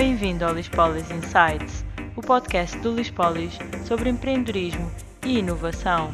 Bem-vindo 0.00 0.44
ao 0.44 0.54
Lispolis 0.54 1.10
Insights, 1.10 1.84
o 2.16 2.20
podcast 2.20 2.78
do 2.78 2.94
Lispolis 2.94 3.58
sobre 3.84 4.08
empreendedorismo 4.08 4.88
e 5.26 5.40
inovação. 5.40 6.12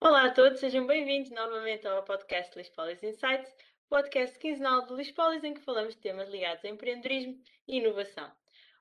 Olá 0.00 0.26
a 0.26 0.30
todos, 0.32 0.58
sejam 0.58 0.88
bem-vindos 0.88 1.30
novamente 1.30 1.86
ao 1.86 2.02
podcast 2.02 2.58
Lispolis 2.58 3.00
Insights, 3.00 3.54
podcast 3.88 4.36
quinzenal 4.40 4.86
do 4.86 4.96
Lispolis 4.96 5.44
em 5.44 5.54
que 5.54 5.60
falamos 5.60 5.94
de 5.94 6.00
temas 6.00 6.28
ligados 6.28 6.64
a 6.64 6.68
empreendedorismo 6.68 7.38
e 7.68 7.76
inovação. 7.76 8.28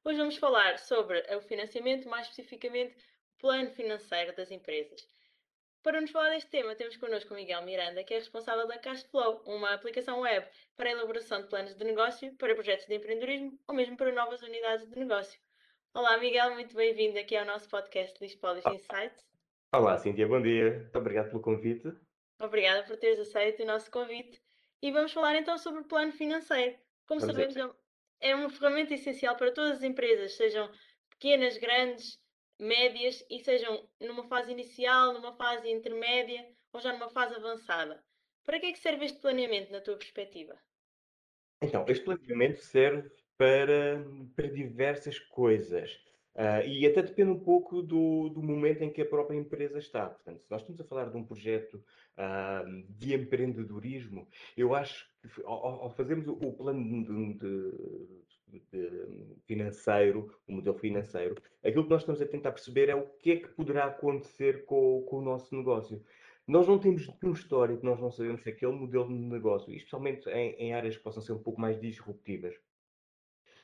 Hoje 0.04 0.18
vamos 0.18 0.38
falar 0.38 0.80
sobre 0.80 1.20
o 1.36 1.42
financiamento, 1.42 2.10
mais 2.10 2.26
especificamente 2.26 2.96
o 2.96 3.42
plano 3.42 3.70
financeiro 3.70 4.36
das 4.36 4.50
empresas. 4.50 5.06
Para 5.84 6.00
nos 6.00 6.12
falar 6.12 6.30
deste 6.30 6.52
tema, 6.52 6.76
temos 6.76 6.96
connosco 6.98 7.34
o 7.34 7.36
Miguel 7.36 7.64
Miranda, 7.64 8.04
que 8.04 8.14
é 8.14 8.18
responsável 8.18 8.68
da 8.68 8.78
Cashflow, 8.78 9.42
uma 9.48 9.74
aplicação 9.74 10.20
web 10.20 10.46
para 10.78 10.90
a 10.90 10.92
elaboração 10.92 11.42
de 11.42 11.48
planos 11.48 11.76
de 11.76 11.84
negócio 11.84 12.32
para 12.36 12.54
projetos 12.54 12.86
de 12.86 12.94
empreendedorismo 12.94 13.60
ou 13.68 13.74
mesmo 13.74 13.98
para 13.98 14.12
novas 14.12 14.44
unidades 14.44 14.88
de 14.88 15.00
negócio. 15.00 15.40
Olá, 15.92 16.20
Miguel, 16.20 16.54
muito 16.54 16.76
bem-vindo 16.76 17.18
aqui 17.18 17.36
ao 17.36 17.48
nosso 17.48 17.68
podcast 17.68 18.16
Lispolis 18.22 18.64
Insights. 18.68 19.26
Olá, 19.74 19.98
Cíntia, 19.98 20.28
bom 20.28 20.40
dia. 20.40 20.82
Muito 20.82 20.98
obrigado 21.00 21.30
pelo 21.30 21.42
convite. 21.42 21.92
Obrigada 22.40 22.84
por 22.84 22.98
teres 22.98 23.20
aceito 23.20 23.64
o 23.64 23.66
nosso 23.66 23.90
convite. 23.90 24.40
E 24.84 24.92
vamos 24.92 25.12
falar 25.12 25.36
então 25.36 25.58
sobre 25.58 25.82
o 25.82 25.86
plano 25.86 26.12
financeiro. 26.12 26.78
Como 27.08 27.22
Vamos 27.22 27.36
sabemos, 27.36 27.76
é 28.20 28.36
uma 28.36 28.52
ferramenta 28.52 28.94
essencial 28.94 29.36
para 29.36 29.52
todas 29.52 29.78
as 29.78 29.84
empresas, 29.84 30.38
sejam 30.38 30.70
pequenas, 31.10 31.58
grandes, 31.58 32.20
médias 32.62 33.26
e 33.30 33.40
sejam 33.40 33.90
numa 34.00 34.24
fase 34.28 34.52
inicial, 34.52 35.14
numa 35.14 35.34
fase 35.34 35.70
intermédia 35.70 36.48
ou 36.74 36.80
já 36.82 36.94
numa 36.94 37.10
fase 37.10 37.36
avançada. 37.36 38.06
Para 38.46 38.60
que 38.60 38.68
é 38.68 38.72
que 38.72 38.80
serve 38.80 39.06
este 39.06 39.20
planeamento, 39.20 39.72
na 39.72 39.82
tua 39.82 39.98
perspectiva? 39.98 40.60
Então, 41.62 41.86
este 41.88 42.04
planeamento 42.06 42.60
serve 42.60 43.12
para, 43.38 44.06
para 44.36 44.48
diversas 44.50 45.20
coisas. 45.20 46.00
Ah, 46.34 46.64
e 46.64 46.86
até 46.86 47.02
depende 47.04 47.32
um 47.32 47.40
pouco 47.44 47.82
do, 47.84 48.30
do 48.30 48.42
momento 48.42 48.82
em 48.84 48.92
que 48.92 49.02
a 49.02 49.06
própria 49.06 49.38
empresa 49.38 49.78
está. 49.80 50.10
Portanto, 50.10 50.42
se 50.42 50.50
nós 50.50 50.62
estamos 50.62 50.80
a 50.80 50.86
falar 50.86 51.10
de 51.10 51.18
um 51.18 51.26
projeto 51.26 51.84
ah, 52.18 52.64
de 52.90 53.14
empreendedorismo, 53.14 54.28
eu 54.56 54.74
acho 54.74 55.10
que 55.22 55.42
ao, 55.44 55.84
ao 55.84 55.90
fazermos 55.92 56.28
o, 56.28 56.54
plano 56.54 57.04
de- 57.38 57.38
de 57.38 58.31
financeiro, 59.46 60.34
o 60.48 60.54
modelo 60.54 60.78
financeiro, 60.78 61.36
aquilo 61.64 61.84
que 61.84 61.90
nós 61.90 62.02
estamos 62.02 62.22
a 62.22 62.26
tentar 62.26 62.52
perceber 62.52 62.90
é 62.90 62.96
o 62.96 63.08
que 63.08 63.32
é 63.32 63.36
que 63.38 63.50
poderá 63.50 63.86
acontecer 63.86 64.66
com, 64.66 65.04
com 65.04 65.18
o 65.18 65.22
nosso 65.22 65.56
negócio. 65.56 66.04
Nós 66.48 66.68
não 66.68 66.80
temos 66.80 67.08
nenhum 67.22 67.34
histórico, 67.34 67.86
nós 67.86 68.00
não 68.00 68.12
sabemos 68.12 68.42
se 68.42 68.50
aquele 68.50 68.74
modelo 68.74 69.08
de 69.08 69.14
negócio, 69.14 69.74
especialmente 69.74 70.30
em, 70.30 70.54
em 70.56 70.74
áreas 70.74 70.98
que 70.98 71.04
possam 71.04 71.22
ser 71.22 71.34
um 71.34 71.42
pouco 71.42 71.62
mais 71.62 71.80
disruptivas, 71.80 72.56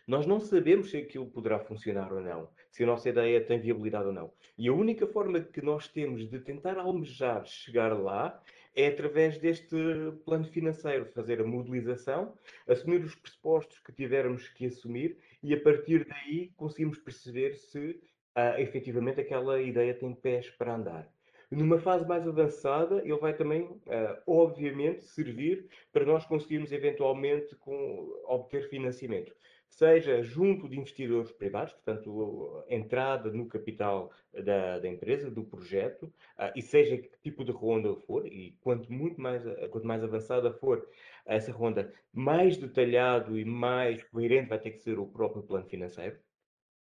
nós 0.07 0.25
não 0.25 0.39
sabemos 0.39 0.89
se 0.89 0.97
aquilo 0.97 1.25
poderá 1.25 1.59
funcionar 1.59 2.13
ou 2.13 2.21
não, 2.21 2.49
se 2.71 2.81
a 2.81 2.87
nossa 2.87 3.09
ideia 3.09 3.43
tem 3.43 3.59
viabilidade 3.59 4.05
ou 4.05 4.13
não. 4.13 4.31
E 4.57 4.69
a 4.69 4.73
única 4.73 5.05
forma 5.05 5.41
que 5.41 5.61
nós 5.61 5.89
temos 5.89 6.29
de 6.29 6.39
tentar 6.39 6.77
almejar 6.77 7.45
chegar 7.45 7.89
lá 7.89 8.41
é 8.77 8.87
através 8.87 9.39
deste 9.39 9.75
plano 10.23 10.45
financeiro, 10.45 11.07
fazer 11.07 11.41
a 11.41 11.43
modelização, 11.43 12.37
assumir 12.67 13.03
os 13.03 13.15
pressupostos 13.15 13.79
que 13.79 13.91
tivermos 13.91 14.47
que 14.49 14.67
assumir 14.67 15.17
e 15.41 15.51
a 15.53 15.59
partir 15.59 16.05
daí 16.07 16.51
conseguimos 16.55 16.99
perceber 16.99 17.55
se 17.55 17.99
ah, 18.35 18.61
efetivamente 18.61 19.19
aquela 19.19 19.59
ideia 19.59 19.95
tem 19.95 20.13
pés 20.13 20.51
para 20.51 20.75
andar. 20.75 21.11
Numa 21.49 21.79
fase 21.79 22.05
mais 22.05 22.27
avançada, 22.27 22.99
ele 23.01 23.17
vai 23.17 23.35
também, 23.35 23.81
ah, 23.89 24.21
obviamente, 24.27 25.03
servir 25.05 25.67
para 25.91 26.05
nós 26.05 26.23
conseguirmos 26.25 26.71
eventualmente 26.71 27.55
com- 27.55 28.13
obter 28.27 28.69
financiamento 28.69 29.33
seja 29.69 30.23
junto 30.23 30.67
de 30.67 30.77
investidores 30.79 31.31
privados, 31.31 31.73
portanto, 31.73 32.63
entrada 32.69 33.31
no 33.31 33.47
capital 33.47 34.11
da, 34.33 34.79
da 34.79 34.87
empresa, 34.87 35.29
do 35.29 35.43
projeto, 35.45 36.11
ah, 36.37 36.51
e 36.55 36.61
seja 36.61 36.97
que 36.97 37.09
tipo 37.21 37.43
de 37.45 37.51
ronda 37.51 37.95
for, 37.95 38.25
e 38.25 38.57
quanto, 38.61 38.91
muito 38.91 39.19
mais, 39.21 39.43
quanto 39.69 39.85
mais 39.87 40.03
avançada 40.03 40.51
for 40.53 40.87
essa 41.25 41.51
ronda, 41.51 41.93
mais 42.11 42.57
detalhado 42.57 43.37
e 43.37 43.45
mais 43.45 44.03
coerente 44.05 44.49
vai 44.49 44.59
ter 44.59 44.71
que 44.71 44.79
ser 44.79 44.97
o 44.99 45.07
próprio 45.07 45.43
plano 45.43 45.65
financeiro, 45.67 46.19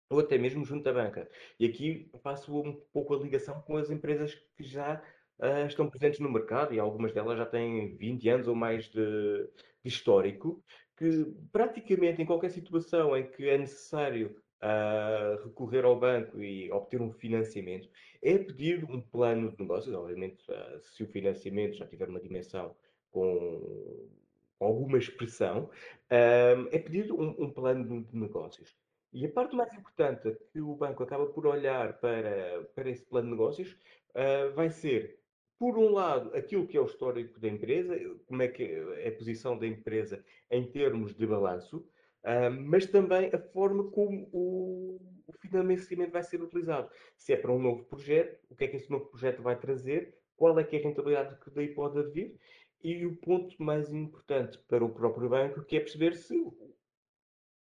ou 0.09 0.19
até 0.19 0.37
mesmo 0.37 0.63
junto 0.65 0.83
da 0.83 0.93
banca. 0.93 1.29
E 1.59 1.65
aqui 1.65 2.11
faço 2.21 2.55
um 2.61 2.73
pouco 2.93 3.15
a 3.15 3.17
ligação 3.19 3.61
com 3.61 3.77
as 3.77 3.89
empresas 3.89 4.35
que 4.55 4.63
já 4.63 5.03
ah, 5.39 5.61
estão 5.65 5.89
presentes 5.89 6.19
no 6.19 6.31
mercado, 6.31 6.73
e 6.73 6.79
algumas 6.79 7.13
delas 7.13 7.37
já 7.37 7.45
têm 7.45 7.95
20 7.97 8.29
anos 8.29 8.47
ou 8.47 8.55
mais 8.55 8.85
de, 8.89 9.01
de 9.83 9.89
histórico, 9.89 10.63
que 10.97 11.25
praticamente 11.51 12.21
em 12.21 12.25
qualquer 12.25 12.49
situação 12.51 13.15
em 13.15 13.29
que 13.29 13.49
é 13.49 13.57
necessário 13.57 14.35
ah, 14.61 15.37
recorrer 15.43 15.85
ao 15.85 15.99
banco 15.99 16.41
e 16.41 16.71
obter 16.71 17.01
um 17.01 17.11
financiamento, 17.11 17.89
é 18.21 18.37
pedido 18.37 18.87
um 18.91 19.01
plano 19.01 19.51
de 19.51 19.59
negócios. 19.59 19.93
Obviamente, 19.93 20.43
ah, 20.49 20.79
se 20.79 21.03
o 21.03 21.07
financiamento 21.07 21.75
já 21.77 21.85
tiver 21.85 22.09
uma 22.09 22.19
dimensão 22.19 22.75
com 23.11 24.09
alguma 24.59 24.97
expressão, 24.97 25.69
ah, 26.09 26.67
é 26.71 26.79
pedido 26.79 27.19
um, 27.19 27.45
um 27.45 27.51
plano 27.51 28.03
de 28.03 28.17
negócios. 28.17 28.75
E 29.13 29.25
a 29.25 29.31
parte 29.31 29.55
mais 29.55 29.73
importante 29.73 30.35
que 30.51 30.59
o 30.59 30.75
banco 30.75 31.03
acaba 31.03 31.25
por 31.27 31.45
olhar 31.45 31.99
para, 31.99 32.63
para 32.73 32.89
esse 32.89 33.05
plano 33.05 33.27
de 33.27 33.31
negócios 33.31 33.77
ah, 34.15 34.51
vai 34.55 34.69
ser 34.69 35.19
por 35.57 35.77
um 35.77 35.89
lado, 35.89 36.35
aquilo 36.35 36.67
que 36.67 36.77
é 36.77 36.81
o 36.81 36.85
histórico 36.85 37.39
da 37.39 37.47
empresa, 37.47 37.97
como 38.27 38.41
é 38.41 38.47
que 38.47 38.63
é 38.63 39.07
a 39.07 39.11
posição 39.11 39.57
da 39.57 39.65
empresa 39.65 40.23
em 40.51 40.69
termos 40.69 41.15
de 41.15 41.25
balanço, 41.25 41.87
ah, 42.23 42.49
mas 42.49 42.87
também 42.87 43.29
a 43.33 43.39
forma 43.39 43.89
como 43.91 44.27
o, 44.33 44.99
o 45.27 45.33
financiamento 45.33 46.11
vai 46.11 46.23
ser 46.23 46.41
utilizado. 46.41 46.89
Se 47.15 47.33
é 47.33 47.37
para 47.37 47.51
um 47.51 47.59
novo 47.59 47.85
projeto, 47.85 48.39
o 48.49 48.55
que 48.55 48.65
é 48.65 48.67
que 48.67 48.77
esse 48.77 48.89
novo 48.89 49.05
projeto 49.05 49.41
vai 49.41 49.57
trazer, 49.57 50.17
qual 50.35 50.57
é 50.59 50.63
que 50.63 50.75
é 50.75 50.79
a 50.79 50.83
rentabilidade 50.83 51.39
que 51.39 51.51
daí 51.51 51.69
pode 51.73 51.99
advir, 51.99 52.35
e 52.83 53.05
o 53.05 53.15
ponto 53.17 53.55
mais 53.61 53.91
importante 53.91 54.57
para 54.67 54.83
o 54.83 54.93
próprio 54.93 55.29
banco, 55.29 55.63
que 55.63 55.77
é 55.77 55.79
perceber 55.79 56.15
se 56.15 56.35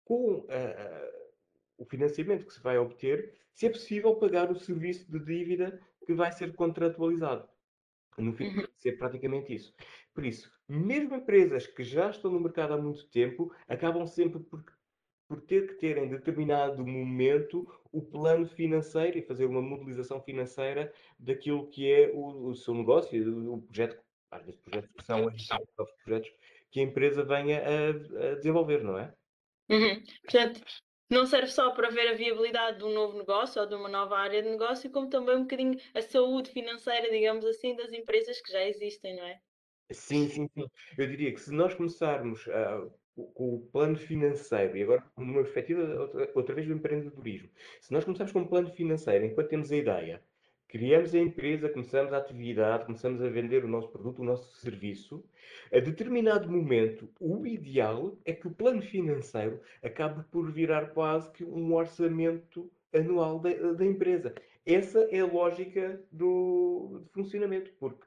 com 0.03 0.45
ah, 0.49 1.11
o 1.77 1.85
financiamento 1.85 2.45
que 2.45 2.53
se 2.53 2.61
vai 2.61 2.77
obter, 2.77 3.33
se 3.53 3.65
é 3.65 3.69
possível 3.69 4.15
pagar 4.15 4.51
o 4.51 4.55
serviço 4.55 5.11
de 5.11 5.19
dívida 5.19 5.79
que 6.05 6.13
vai 6.13 6.31
ser 6.31 6.55
contratualizado. 6.55 7.47
No 8.17 8.33
fim, 8.33 8.45
Uhum. 8.45 8.65
ser 8.77 8.97
praticamente 8.97 9.53
isso. 9.53 9.73
Por 10.13 10.25
isso, 10.25 10.51
mesmo 10.67 11.15
empresas 11.15 11.67
que 11.67 11.83
já 11.83 12.09
estão 12.09 12.31
no 12.31 12.39
mercado 12.39 12.73
há 12.73 12.77
muito 12.77 13.07
tempo, 13.09 13.53
acabam 13.67 14.07
sempre 14.07 14.39
por, 14.39 14.65
por 15.27 15.41
ter 15.41 15.67
que 15.67 15.73
ter 15.75 15.97
em 15.97 16.09
determinado 16.09 16.85
momento 16.85 17.67
o 17.91 18.01
plano 18.01 18.47
financeiro 18.47 19.17
e 19.17 19.21
fazer 19.21 19.45
uma 19.45 19.61
modelização 19.61 20.21
financeira 20.21 20.91
daquilo 21.19 21.69
que 21.69 21.91
é 21.91 22.11
o, 22.13 22.47
o 22.49 22.55
seu 22.55 22.73
negócio, 22.73 23.53
o 23.53 23.61
projeto, 23.61 24.01
às 24.31 24.43
vezes 24.43 24.59
projetos 24.61 24.91
que 24.95 25.03
são 25.03 25.25
projetos 26.03 26.31
que 26.71 26.79
a 26.79 26.83
empresa 26.83 27.23
venha 27.23 27.61
a, 27.61 28.31
a 28.31 28.35
desenvolver, 28.35 28.83
não 28.83 28.97
é? 28.97 29.13
Uhum. 29.69 30.01
Portanto, 30.23 30.61
não 31.09 31.25
serve 31.25 31.47
só 31.51 31.71
para 31.71 31.89
ver 31.89 32.07
a 32.09 32.13
viabilidade 32.13 32.79
de 32.79 32.83
um 32.85 32.93
novo 32.93 33.17
negócio 33.17 33.61
ou 33.61 33.67
de 33.67 33.75
uma 33.75 33.89
nova 33.89 34.17
área 34.17 34.41
de 34.43 34.49
negócio, 34.49 34.91
como 34.91 35.09
também 35.09 35.35
um 35.37 35.41
bocadinho 35.43 35.79
a 35.93 36.01
saúde 36.01 36.51
financeira, 36.51 37.09
digamos 37.11 37.45
assim, 37.45 37.75
das 37.75 37.91
empresas 37.93 38.41
que 38.41 38.51
já 38.51 38.63
existem, 38.63 39.15
não 39.15 39.23
é? 39.25 39.41
Sim, 39.91 40.27
sim, 40.27 40.47
sim. 40.53 40.65
Eu 40.97 41.07
diria 41.07 41.33
que 41.33 41.39
se 41.39 41.51
nós 41.51 41.73
começarmos 41.73 42.43
co- 43.15 43.31
com 43.33 43.55
o 43.55 43.67
plano 43.67 43.95
financeiro, 43.97 44.75
e 44.77 44.83
agora 44.83 45.09
numa 45.17 45.41
perspectiva 45.43 45.81
outra, 46.01 46.31
outra 46.35 46.55
vez 46.55 46.67
do 46.67 46.73
empreendedorismo, 46.73 47.49
se 47.81 47.91
nós 47.93 48.03
começarmos 48.03 48.33
com 48.33 48.39
um 48.41 48.47
plano 48.47 48.69
financeiro, 48.73 49.25
enquanto 49.25 49.49
temos 49.49 49.71
a 49.71 49.77
ideia, 49.77 50.26
criamos 50.67 51.15
a 51.15 51.19
empresa, 51.19 51.69
começamos 51.69 52.11
a 52.11 52.17
atividade, 52.17 52.85
começamos 52.85 53.21
a 53.21 53.29
vender 53.29 53.63
o 53.63 53.67
nosso 53.67 53.89
produto, 53.89 54.21
o 54.21 54.25
nosso 54.25 54.55
serviço, 54.57 55.23
a 55.71 55.79
determinado 55.79 56.49
momento, 56.51 57.09
o 57.19 57.45
ideal 57.45 58.17
é 58.25 58.33
que 58.33 58.47
o 58.47 58.51
plano 58.51 58.81
financeiro 58.81 59.61
acabe 59.83 60.23
por 60.31 60.51
virar 60.51 60.87
quase 60.93 61.31
que 61.31 61.43
um 61.43 61.73
orçamento 61.73 62.69
anual 62.93 63.39
da, 63.39 63.49
da 63.73 63.85
empresa. 63.85 64.33
Essa 64.65 64.99
é 65.11 65.21
a 65.21 65.25
lógica 65.25 66.01
do, 66.11 67.01
de 67.03 67.09
funcionamento, 67.11 67.71
porque 67.79 68.05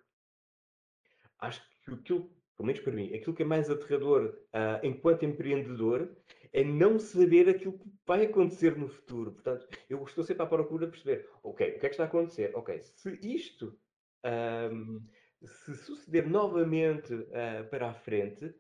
acho 1.38 1.62
que 1.84 1.92
aquilo, 1.92 2.30
pelo 2.56 2.66
menos 2.66 2.80
para 2.80 2.92
mim, 2.92 3.14
aquilo 3.14 3.34
que 3.34 3.42
é 3.42 3.46
mais 3.46 3.70
aterrador 3.70 4.38
ah, 4.52 4.80
enquanto 4.82 5.24
empreendedor 5.24 6.14
é 6.52 6.64
não 6.64 6.98
saber 6.98 7.48
aquilo 7.48 7.78
que 7.78 7.86
vai 8.06 8.24
acontecer 8.26 8.76
no 8.76 8.88
futuro. 8.88 9.32
Portanto, 9.32 9.66
eu 9.88 10.02
estou 10.04 10.24
sempre 10.24 10.42
à 10.42 10.46
procura 10.46 10.86
de 10.86 10.92
perceber, 10.92 11.28
ok, 11.42 11.76
o 11.76 11.78
que 11.78 11.86
é 11.86 11.88
que 11.88 11.94
está 11.94 12.04
a 12.04 12.06
acontecer? 12.06 12.50
Ok, 12.54 12.80
se 12.80 13.18
isto 13.22 13.78
ahm, 14.24 15.00
se 15.44 15.74
suceder 15.76 16.28
novamente 16.28 17.14
ah, 17.32 17.64
para 17.70 17.90
a 17.90 17.94
frente, 17.94 18.54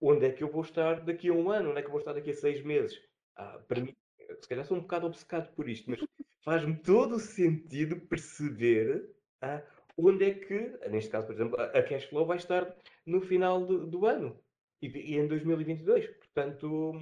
onde 0.00 0.26
é 0.26 0.32
que 0.32 0.42
eu 0.42 0.50
vou 0.50 0.62
estar 0.62 1.00
daqui 1.04 1.28
a 1.28 1.32
um 1.32 1.50
ano? 1.50 1.70
Onde 1.70 1.78
é 1.80 1.82
que 1.82 1.88
eu 1.88 1.92
vou 1.92 2.00
estar 2.00 2.12
daqui 2.12 2.30
a 2.30 2.34
seis 2.34 2.62
meses? 2.62 2.98
Ah, 3.36 3.58
para 3.66 3.80
mim, 3.80 3.94
se 4.40 4.48
calhar 4.48 4.64
sou 4.64 4.76
um 4.76 4.80
bocado 4.82 5.06
obcecado 5.06 5.52
por 5.54 5.68
isto, 5.68 5.90
mas 5.90 6.00
faz-me 6.44 6.76
todo 6.76 7.16
o 7.16 7.20
sentido 7.20 8.00
perceber 8.08 9.10
ah, 9.42 9.62
onde 9.96 10.24
é 10.24 10.34
que, 10.34 10.78
neste 10.90 11.10
caso, 11.10 11.26
por 11.26 11.34
exemplo, 11.34 11.60
a 11.60 11.64
a 11.78 11.82
cash 11.82 12.04
flow 12.04 12.26
vai 12.26 12.36
estar 12.36 12.76
no 13.04 13.20
final 13.20 13.64
do, 13.66 13.86
do 13.86 14.06
ano. 14.06 14.38
e 14.82 15.16
em 15.16 15.26
2022. 15.26 16.08
Portanto, 16.36 16.92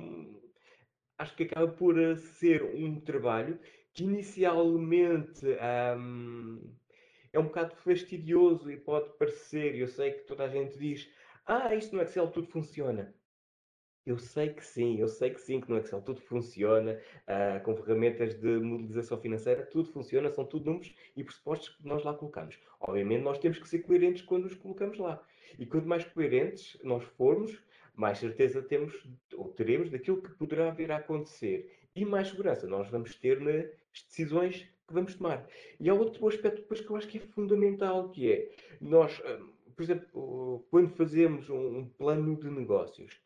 acho 1.19 1.35
que 1.35 1.43
acaba 1.43 1.67
por 1.67 1.99
eh, 2.01 2.15
ser 2.15 2.63
um 2.63 3.01
trabalho 3.01 3.59
que 3.93 4.05
inicialmente 4.05 5.45
um, 5.99 6.73
é 7.33 7.39
um 7.41 7.47
bocado 7.47 7.75
fastidioso 7.75 8.71
e 8.71 8.77
pode 8.77 9.11
parecer, 9.19 9.75
eu 9.75 9.89
sei 9.89 10.13
que 10.13 10.21
toda 10.21 10.45
a 10.45 10.49
gente 10.49 10.79
diz, 10.79 11.11
ah, 11.47 11.75
isto 11.75 11.97
no 11.97 12.03
Excel 12.03 12.29
tudo 12.29 12.47
funciona. 12.47 13.13
Eu 14.07 14.19
sei 14.19 14.51
que 14.51 14.65
sim, 14.65 15.01
eu 15.01 15.09
sei 15.09 15.31
que 15.31 15.41
sim, 15.41 15.61
que 15.61 15.69
no 15.69 15.79
Excel 15.79 16.01
tudo 16.01 16.21
funciona, 16.21 17.01
uh, 17.27 17.61
com 17.65 17.75
ferramentas 17.75 18.35
de 18.35 18.61
modelização 18.61 19.19
financeira, 19.21 19.67
tudo 19.67 19.91
funciona, 19.91 20.31
são 20.31 20.45
tudo 20.45 20.67
números 20.67 20.95
e 21.17 21.25
pressupostos 21.25 21.71
que 21.71 21.85
nós 21.89 22.05
lá 22.05 22.15
colocamos. 22.15 22.57
Obviamente, 22.79 23.23
nós 23.23 23.39
temos 23.39 23.59
que 23.59 23.69
ser 23.69 23.81
coerentes 23.81 24.23
quando 24.23 24.45
os 24.45 24.55
colocamos 24.55 24.97
lá. 24.99 25.21
E 25.59 25.67
quanto 25.67 25.89
mais 25.89 26.05
coerentes 26.05 26.79
nós 26.85 27.03
formos, 27.03 27.61
mais 27.95 28.19
certeza 28.19 28.63
temos 28.63 28.93
ou 29.35 29.49
teremos 29.51 29.91
daquilo 29.91 30.21
que 30.21 30.31
poderá 30.35 30.71
vir 30.71 30.91
a 30.91 30.97
acontecer 30.97 31.71
e 31.95 32.05
mais 32.05 32.29
segurança 32.29 32.67
nós 32.67 32.89
vamos 32.89 33.15
ter 33.15 33.41
nas 33.41 33.67
decisões 34.09 34.69
que 34.87 34.93
vamos 34.93 35.15
tomar. 35.15 35.47
E 35.81 35.89
há 35.89 35.95
outro 35.95 36.27
aspecto 36.29 36.63
depois 36.63 36.81
que 36.81 36.91
eu 36.91 36.97
acho 36.97 37.09
que 37.09 37.19
é 37.19 37.21
fundamental, 37.21 38.11
que 38.11 38.31
é 38.31 38.51
nós, 38.81 39.21
hum, 39.25 39.51
por 39.75 39.83
exemplo, 39.83 40.67
quando 40.71 40.91
fazemos 40.91 41.49
um 41.49 41.87
plano 41.97 42.37
de 42.37 42.51
negócios, 42.51 43.21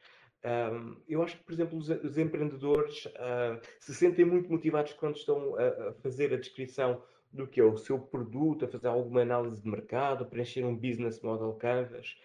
hum, 0.45 0.97
eu 1.09 1.23
acho 1.23 1.37
que, 1.39 1.45
por 1.45 1.53
exemplo, 1.53 1.79
os, 1.79 2.19
empreendedores 2.19 3.07
hum, 3.07 3.61
se 3.81 3.95
sentem 3.95 4.25
muito 4.25 4.51
motivados 4.51 4.93
quando 4.93 5.17
estão 5.17 5.57
a, 5.57 5.93
fazer 5.95 6.33
a 6.33 6.37
descrição 6.37 7.03
do 7.33 7.47
que 7.47 7.61
é 7.61 7.65
o 7.65 7.77
seu 7.77 7.99
produto, 7.99 8.65
a 8.65 8.69
fazer 8.69 8.89
alguma 8.89 9.21
análise 9.21 9.63
de 9.63 9.69
mercado, 9.69 10.25
a 10.25 10.27
preencher 10.27 10.65
um 10.65 10.75
business 10.75 11.21
model 11.21 11.53
canvas 11.55 12.17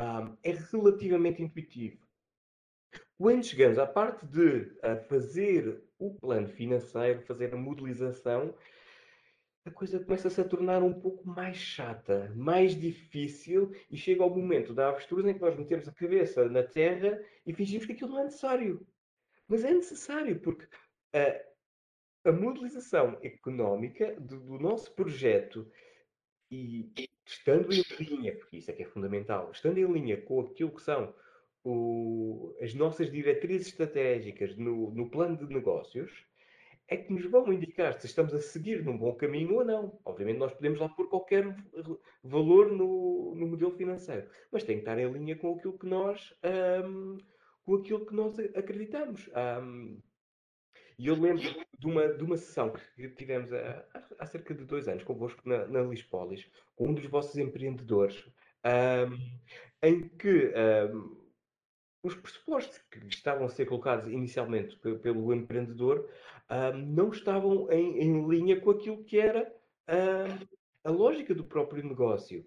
um, 0.00 0.36
é 0.42 0.52
relativamente 0.52 1.42
intuitivo. 1.42 2.06
Quando 3.18 3.44
chegamos 3.44 3.78
à 3.78 3.86
parte 3.86 4.26
de 4.26 4.72
fazer 5.08 5.82
o 5.98 6.14
plano 6.14 6.48
financeiro, 6.48 7.20
fazer 7.22 7.52
a 7.52 7.56
modelização, 7.56 8.54
a 9.64 9.70
coisa 9.70 10.00
começa-se 10.00 10.40
a 10.40 10.48
tornar 10.48 10.82
um 10.82 10.98
pouco 10.98 11.28
mais 11.28 11.56
chata, 11.56 12.32
mais 12.34 12.74
difícil, 12.74 13.72
e 13.90 13.96
chega 13.96 14.22
ao 14.22 14.34
momento 14.34 14.72
da 14.72 14.88
avestruz 14.88 15.26
em 15.26 15.34
que 15.34 15.40
nós 15.40 15.54
metemos 15.54 15.86
a 15.86 15.92
cabeça 15.92 16.48
na 16.48 16.62
terra 16.62 17.22
e 17.46 17.52
fingimos 17.52 17.84
que 17.84 17.92
aquilo 17.92 18.12
não 18.12 18.20
é 18.20 18.24
necessário. 18.24 18.86
Mas 19.46 19.64
é 19.64 19.72
necessário, 19.72 20.40
porque 20.40 20.66
a, 21.12 22.30
a 22.30 22.32
modelização 22.32 23.18
económica 23.22 24.18
do, 24.18 24.40
do 24.40 24.58
nosso 24.58 24.94
projeto 24.94 25.70
e 26.50 26.90
estando 27.30 27.72
em 27.72 27.82
linha, 28.00 28.34
porque 28.36 28.58
isso 28.58 28.70
é 28.70 28.74
que 28.74 28.82
é 28.82 28.86
fundamental, 28.86 29.50
estando 29.52 29.78
em 29.78 29.92
linha 29.92 30.20
com 30.20 30.40
aquilo 30.40 30.70
que 30.70 30.82
são 30.82 31.14
o, 31.64 32.54
as 32.60 32.74
nossas 32.74 33.10
diretrizes 33.10 33.68
estratégicas 33.68 34.56
no, 34.56 34.90
no 34.90 35.10
plano 35.10 35.36
de 35.36 35.52
negócios, 35.52 36.10
é 36.88 36.96
que 36.96 37.12
nos 37.12 37.24
vão 37.26 37.52
indicar 37.52 37.98
se 38.00 38.06
estamos 38.06 38.34
a 38.34 38.40
seguir 38.40 38.84
num 38.84 38.98
bom 38.98 39.14
caminho 39.14 39.54
ou 39.54 39.64
não. 39.64 40.00
Obviamente, 40.04 40.38
nós 40.38 40.52
podemos 40.52 40.80
lá 40.80 40.88
pôr 40.88 41.08
qualquer 41.08 41.44
valor 42.22 42.72
no, 42.72 43.34
no 43.36 43.46
modelo 43.46 43.70
financeiro, 43.76 44.28
mas 44.50 44.64
tem 44.64 44.76
que 44.76 44.82
estar 44.82 44.98
em 44.98 45.10
linha 45.10 45.36
com 45.36 45.54
aquilo 45.54 45.78
que 45.78 45.86
nós, 45.86 46.34
um, 46.84 47.16
com 47.64 47.76
aquilo 47.76 48.04
que 48.04 48.14
nós 48.14 48.36
acreditamos. 48.56 49.30
Um, 49.62 50.00
e 51.00 51.06
eu 51.06 51.14
lembro 51.14 51.42
de 51.78 51.86
uma, 51.86 52.08
de 52.08 52.22
uma 52.22 52.36
sessão 52.36 52.74
que 52.94 53.08
tivemos 53.08 53.50
há, 53.54 53.86
há 54.18 54.26
cerca 54.26 54.54
de 54.54 54.66
dois 54.66 54.86
anos 54.86 55.02
convosco 55.02 55.40
na, 55.48 55.66
na 55.66 55.80
Lispolis, 55.80 56.46
com 56.76 56.88
um 56.88 56.92
dos 56.92 57.06
vossos 57.06 57.38
empreendedores, 57.38 58.22
um, 58.66 59.16
em 59.82 60.06
que 60.10 60.52
um, 60.92 61.16
os 62.02 62.14
pressupostos 62.14 62.76
que 62.90 62.98
estavam 63.08 63.46
a 63.46 63.48
ser 63.48 63.64
colocados 63.64 64.12
inicialmente 64.12 64.76
pelo 64.76 65.32
empreendedor 65.32 66.06
um, 66.50 66.78
não 66.78 67.08
estavam 67.08 67.72
em, 67.72 68.02
em, 68.02 68.28
linha 68.28 68.60
com 68.60 68.70
aquilo 68.70 69.02
que 69.02 69.18
era 69.18 69.50
a 70.84 70.90
lógica 70.90 71.34
do 71.34 71.44
próprio 71.44 71.82
negócio. 71.82 72.46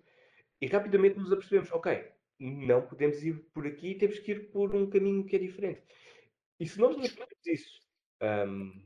E 0.62 0.68
rapidamente 0.68 1.18
nos 1.18 1.32
apercebemos, 1.32 1.72
ok, 1.72 2.08
não 2.40 2.84
podemos 2.84 3.24
ir 3.24 3.34
por 3.52 3.66
aqui, 3.66 3.96
temos 3.96 4.20
que 4.20 4.32
ir 4.32 4.52
por 4.52 4.76
um 4.76 4.88
caminho 4.88 5.26
que 5.26 5.38
é 5.38 5.40
diferente. 5.40 5.82
E 6.60 6.68
se 6.68 6.80
nós 6.80 6.96
não 6.96 7.04
fazemos 7.04 7.48
isso 7.48 7.83
um, 8.24 8.82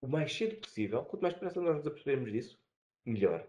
o 0.00 0.08
mais 0.08 0.32
cedo 0.32 0.56
possível. 0.56 1.04
Quanto 1.04 1.22
mais 1.22 1.34
depressa 1.34 1.60
nós 1.60 1.76
nos 1.76 1.86
apercebemos 1.86 2.32
disso, 2.32 2.58
melhor. 3.04 3.46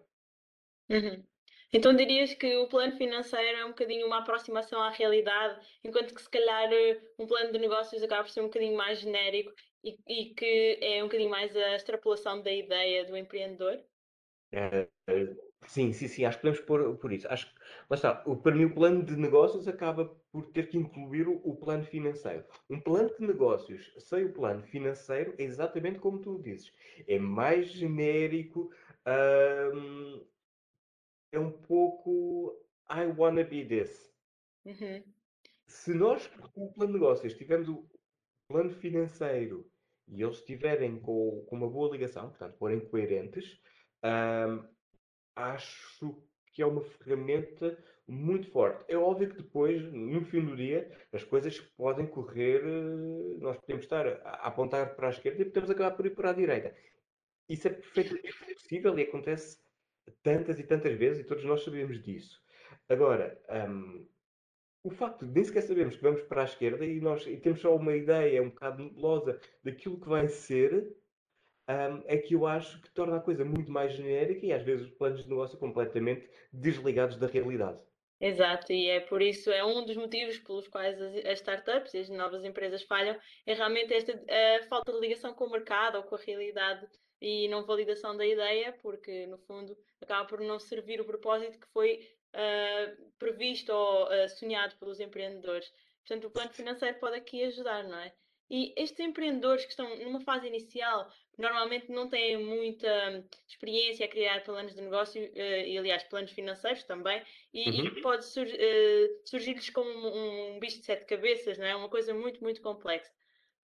Uhum. 0.90 1.24
Então 1.72 1.96
dirias 1.96 2.34
que 2.36 2.56
o 2.58 2.68
plano 2.68 2.96
financeiro 2.98 3.58
é 3.58 3.66
um 3.66 3.70
bocadinho 3.70 4.06
uma 4.06 4.20
aproximação 4.20 4.80
à 4.80 4.92
realidade, 4.92 5.60
enquanto 5.84 6.14
que 6.14 6.22
se 6.22 6.30
calhar 6.30 6.72
eh, 6.72 7.02
um 7.18 7.26
plano 7.26 7.52
de 7.52 7.58
negócios 7.58 8.04
acaba 8.04 8.24
por 8.24 8.30
ser 8.30 8.42
um 8.42 8.46
bocadinho 8.46 8.78
mais 8.78 9.00
genérico 9.00 9.52
e, 9.84 9.98
e 10.08 10.36
que 10.36 10.78
é 10.82 11.02
um 11.02 11.08
bocadinho 11.08 11.32
mais 11.32 11.56
a 11.56 11.76
extrapolação 11.76 12.44
da 12.44 12.52
ideia 12.52 13.06
do 13.06 13.18
empreendedor? 13.18 13.84
É, 14.54 14.88
Sim, 15.68 15.94
sim, 15.94 16.08
sim, 16.08 16.26
acho 16.26 16.38
que 16.38 16.42
podemos 16.44 16.66
pôr 16.66 16.98
por 16.98 17.12
isso. 17.12 17.28
Acho 17.28 17.48
que, 17.48 17.60
lá 17.90 17.96
está, 17.96 18.24
o, 18.26 18.36
para 18.36 18.56
mim 18.56 18.66
o 18.66 18.74
plano 18.74 19.04
de 19.04 19.16
negócios 19.16 19.68
acaba 19.68 20.06
por 20.32 20.52
ter 20.52 20.68
que 20.70 20.78
incluir 20.78 21.28
o, 21.28 21.36
o 21.44 21.56
plano 21.56 21.84
financeiro. 21.84 22.46
Um 22.70 22.80
plano 22.80 23.10
de 23.18 23.26
negócios 23.26 23.94
sem 23.98 24.26
o 24.26 24.34
plano 24.34 24.62
financeiro 24.64 25.34
é 25.38 25.44
exatamente 25.44 26.00
como 26.00 26.20
tu 26.20 26.42
dizes. 26.42 26.72
É 27.08 27.18
mais 27.18 27.68
genérico, 27.68 28.70
hum, 29.74 30.26
é 31.32 31.40
um 31.40 31.52
pouco 31.52 32.56
I 32.90 33.06
wanna 33.18 33.44
be 33.44 33.66
this. 33.66 34.14
Uhum. 34.66 35.04
Se 35.68 35.94
nós, 35.94 36.28
com 36.28 36.66
o 36.66 36.74
plano 36.74 36.94
de 36.94 37.00
negócios, 37.00 37.34
tivermos 37.34 37.70
o 37.70 37.88
plano 38.48 38.70
financeiro 38.70 39.66
e 40.08 40.22
eles 40.22 40.38
estiverem 40.38 41.00
com, 41.00 41.46
com 41.48 41.56
uma 41.56 41.70
boa 41.70 41.92
ligação, 41.92 42.30
portanto, 42.30 42.58
forem 42.58 42.82
coerentes, 42.82 43.62
hum, 44.04 44.68
acho 45.36 46.24
que 46.52 46.62
é 46.62 46.66
uma 46.66 46.82
ferramenta 46.82 47.78
muito 48.08 48.50
forte. 48.52 48.86
É 48.92 48.98
óbvio 48.98 49.30
que 49.30 49.38
depois, 49.38 49.82
no 49.92 50.24
fim 50.26 50.46
do 50.46 50.56
dia, 50.56 50.92
as 51.12 51.24
coisas 51.24 51.60
podem 51.60 52.06
correr, 52.08 52.62
eh, 52.64 53.38
nós 53.40 53.58
podemos 53.58 53.84
estar 53.86 54.08
a 54.08 54.48
apontar 54.48 54.96
para 54.96 55.08
a 55.08 55.12
esquerda 55.12 55.42
e 55.42 55.46
podemos 55.46 55.70
acabar 55.70 55.96
por 55.96 56.06
ir 56.06 56.16
para 56.16 56.32
a 56.32 56.34
direita. 56.34 56.76
Isso 57.50 57.68
é 57.68 57.72
perfeitamente 57.72 58.56
possível 58.56 58.98
e 59.00 59.04
acontece 59.04 59.60
tantas 60.22 60.60
e 60.60 60.64
tantas 60.64 60.94
vezes 60.98 61.24
e 61.24 61.28
todos 61.28 61.44
nós 61.46 61.64
sabemos 61.64 62.02
disso. 62.02 62.42
Agora, 62.90 63.42
um, 63.70 64.08
o 64.84 64.92
facto 64.92 65.26
de 65.26 65.34
nem 65.34 65.44
sequer 65.44 65.62
sabermos 65.64 65.96
que 65.96 66.02
vamos 66.04 66.22
para 66.24 66.42
a 66.42 66.46
esquerda 66.46 66.86
e 66.86 67.00
nós 67.00 67.26
e 67.26 67.38
temos 67.38 67.62
só 67.62 67.76
uma 67.76 67.96
ideia 67.96 68.44
um 68.44 68.50
bocado 68.50 68.84
nebulosa 68.84 69.40
daquilo 69.64 70.00
que 70.00 70.10
vai 70.10 70.28
ser, 70.28 70.94
um, 71.70 72.04
é 72.06 72.18
que 72.18 72.36
eu 72.36 72.46
acho 72.46 72.82
que 72.82 72.92
torna 72.92 73.18
a 73.18 73.22
coisa 73.22 73.46
muito 73.46 73.72
mais 73.72 73.94
genérica 73.94 74.46
e 74.46 74.54
às 74.54 74.64
vezes 74.64 74.88
os 74.88 74.94
planos 74.94 75.24
de 75.24 75.30
negócio 75.30 75.58
completamente 75.58 76.30
desligados 76.52 77.18
da 77.18 77.28
realidade. 77.28 77.80
Exato, 78.20 78.72
e 78.72 78.90
é 78.90 79.02
por 79.02 79.22
isso, 79.22 79.52
é 79.52 79.66
um 79.66 79.86
dos 79.86 79.98
motivos 79.98 80.40
pelos 80.40 80.68
quais 80.68 81.02
as, 81.02 81.26
as 81.26 81.40
startups 81.40 81.94
e 81.94 82.00
as 82.00 82.10
novas 82.10 82.44
empresas 82.46 82.82
falham, 82.84 83.18
é 83.46 83.54
realmente 83.54 83.94
esta 83.94 84.18
falta 84.70 84.94
de 84.94 85.00
ligação 85.00 85.34
com 85.34 85.46
o 85.46 85.52
mercado 85.52 85.98
ou 85.98 86.04
com 86.04 86.16
a 86.16 86.20
realidade 86.20 86.88
e 87.22 87.48
não 87.48 87.66
validação 87.66 88.16
da 88.16 88.26
ideia, 88.26 88.74
porque 88.82 89.26
no 89.28 89.38
fundo 89.38 89.78
acaba 90.02 90.26
por 90.26 90.42
não 90.42 90.60
servir 90.60 91.00
o 91.00 91.06
propósito 91.06 91.60
que 91.60 91.68
foi 91.68 92.00
uh, 92.34 93.12
previsto 93.18 93.72
ou 93.72 94.06
uh, 94.06 94.30
sonhado 94.30 94.76
pelos 94.78 95.00
empreendedores. 95.00 95.72
Portanto, 96.06 96.28
o 96.28 96.32
plano 96.32 96.52
financeiro 96.52 97.00
pode 97.00 97.16
aqui 97.16 97.44
ajudar, 97.44 97.84
não 97.86 97.98
é? 97.98 98.14
E 98.50 98.74
estes 98.78 99.00
empreendedores 99.00 99.64
que 99.64 99.72
estão 99.72 99.98
numa 100.00 100.20
fase 100.20 100.48
inicial, 100.48 101.10
normalmente 101.38 101.92
não 101.92 102.08
têm 102.08 102.38
muita 102.38 103.26
experiência 103.48 104.06
a 104.06 104.10
criar 104.10 104.44
planos 104.44 104.74
de 104.74 104.82
negócio 104.82 105.22
uh, 105.22 105.66
e, 105.66 105.78
aliás, 105.78 106.04
planos 106.04 106.32
financeiros 106.32 106.84
também, 106.84 107.22
e, 107.54 107.70
uhum. 107.70 107.86
e 107.86 108.02
pode 108.02 108.26
sur 108.26 108.46
uh, 108.46 109.28
surgir-lhes 109.28 109.70
como 109.70 109.90
um, 109.90 110.56
um, 110.56 110.60
bicho 110.60 110.80
de 110.80 110.86
sete 110.86 111.06
cabeças, 111.06 111.58
não 111.58 111.66
é? 111.66 111.76
Uma 111.76 111.90
coisa 111.90 112.14
muito, 112.14 112.42
muito 112.42 112.62
complexa. 112.62 113.12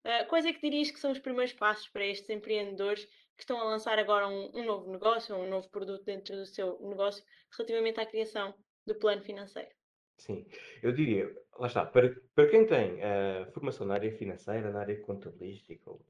Uh, 0.03 0.27
quais 0.27 0.45
é 0.45 0.53
que 0.53 0.61
dirias 0.61 0.91
que 0.91 0.99
são 0.99 1.11
os 1.11 1.19
primeiros 1.19 1.53
passos 1.53 1.87
para 1.89 2.05
estes 2.05 2.29
empreendedores 2.29 3.05
que 3.35 3.43
estão 3.43 3.59
a 3.59 3.63
lançar 3.63 3.99
agora 3.99 4.27
um, 4.27 4.51
um 4.53 4.63
novo 4.63 4.91
negócio, 4.91 5.35
um 5.35 5.47
novo 5.47 5.69
produto 5.69 6.03
dentro 6.03 6.35
do 6.35 6.45
seu 6.45 6.79
negócio, 6.81 7.23
relativamente 7.57 7.99
à 7.99 8.05
criação 8.05 8.53
do 8.85 8.95
plano 8.95 9.21
financeiro? 9.21 9.78
Sim, 10.19 10.45
eu 10.83 10.91
diria, 10.91 11.33
lá 11.57 11.67
está, 11.67 11.85
para, 11.85 12.13
para 12.35 12.49
quem 12.49 12.65
tem 12.65 12.95
uh, 12.95 13.49
formação 13.53 13.87
na 13.87 13.93
área 13.93 14.11
financeira, 14.11 14.69
na 14.69 14.81
área 14.81 14.99
contabilística, 14.99 15.89
ou 15.89 16.01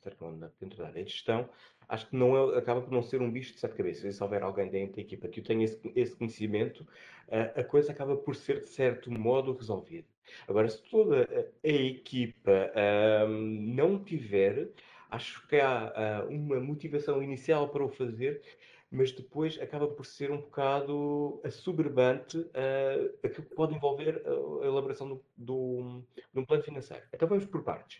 dentro 0.59 0.77
da 0.79 0.87
área 0.87 1.03
de 1.03 1.11
gestão, 1.11 1.47
acho 1.87 2.09
que 2.09 2.15
não 2.15 2.35
é, 2.35 2.57
acaba 2.57 2.81
por 2.81 2.91
não 2.91 3.03
ser 3.03 3.21
um 3.21 3.31
bicho 3.31 3.53
de 3.53 3.59
sete 3.59 3.75
cabeças. 3.75 4.15
Se 4.15 4.23
houver 4.23 4.41
alguém 4.41 4.67
dentro 4.67 4.95
da 4.95 5.01
equipa 5.01 5.27
que 5.27 5.43
tenha 5.43 5.63
esse, 5.63 5.79
esse 5.95 6.15
conhecimento, 6.15 6.81
uh, 7.27 7.59
a 7.59 7.63
coisa 7.63 7.91
acaba 7.91 8.17
por 8.17 8.35
ser, 8.35 8.61
de 8.61 8.69
certo 8.69 9.11
modo, 9.11 9.53
resolvida. 9.53 10.07
Agora, 10.47 10.67
se 10.67 10.81
toda 10.89 11.21
a, 11.23 11.67
a 11.67 11.71
equipa 11.71 12.71
uh, 12.73 13.29
não 13.29 14.03
tiver, 14.03 14.69
acho 15.11 15.47
que 15.47 15.57
há 15.57 16.25
uma 16.27 16.59
motivação 16.59 17.21
inicial 17.21 17.69
para 17.69 17.83
o 17.83 17.89
fazer, 17.89 18.41
mas 18.91 19.11
depois 19.11 19.59
acaba 19.61 19.87
por 19.87 20.05
ser 20.05 20.31
um 20.31 20.37
bocado 20.37 21.39
assoberbante 21.43 22.37
uh, 22.37 23.17
aquilo 23.23 23.47
que 23.47 23.55
pode 23.55 23.75
envolver 23.75 24.23
a 24.25 24.65
elaboração 24.65 25.07
do, 25.07 25.23
do, 25.37 26.03
de 26.33 26.39
um 26.39 26.45
plano 26.45 26.63
financeiro. 26.63 27.03
Então 27.13 27.27
vamos 27.27 27.45
por 27.45 27.63
partes. 27.63 27.99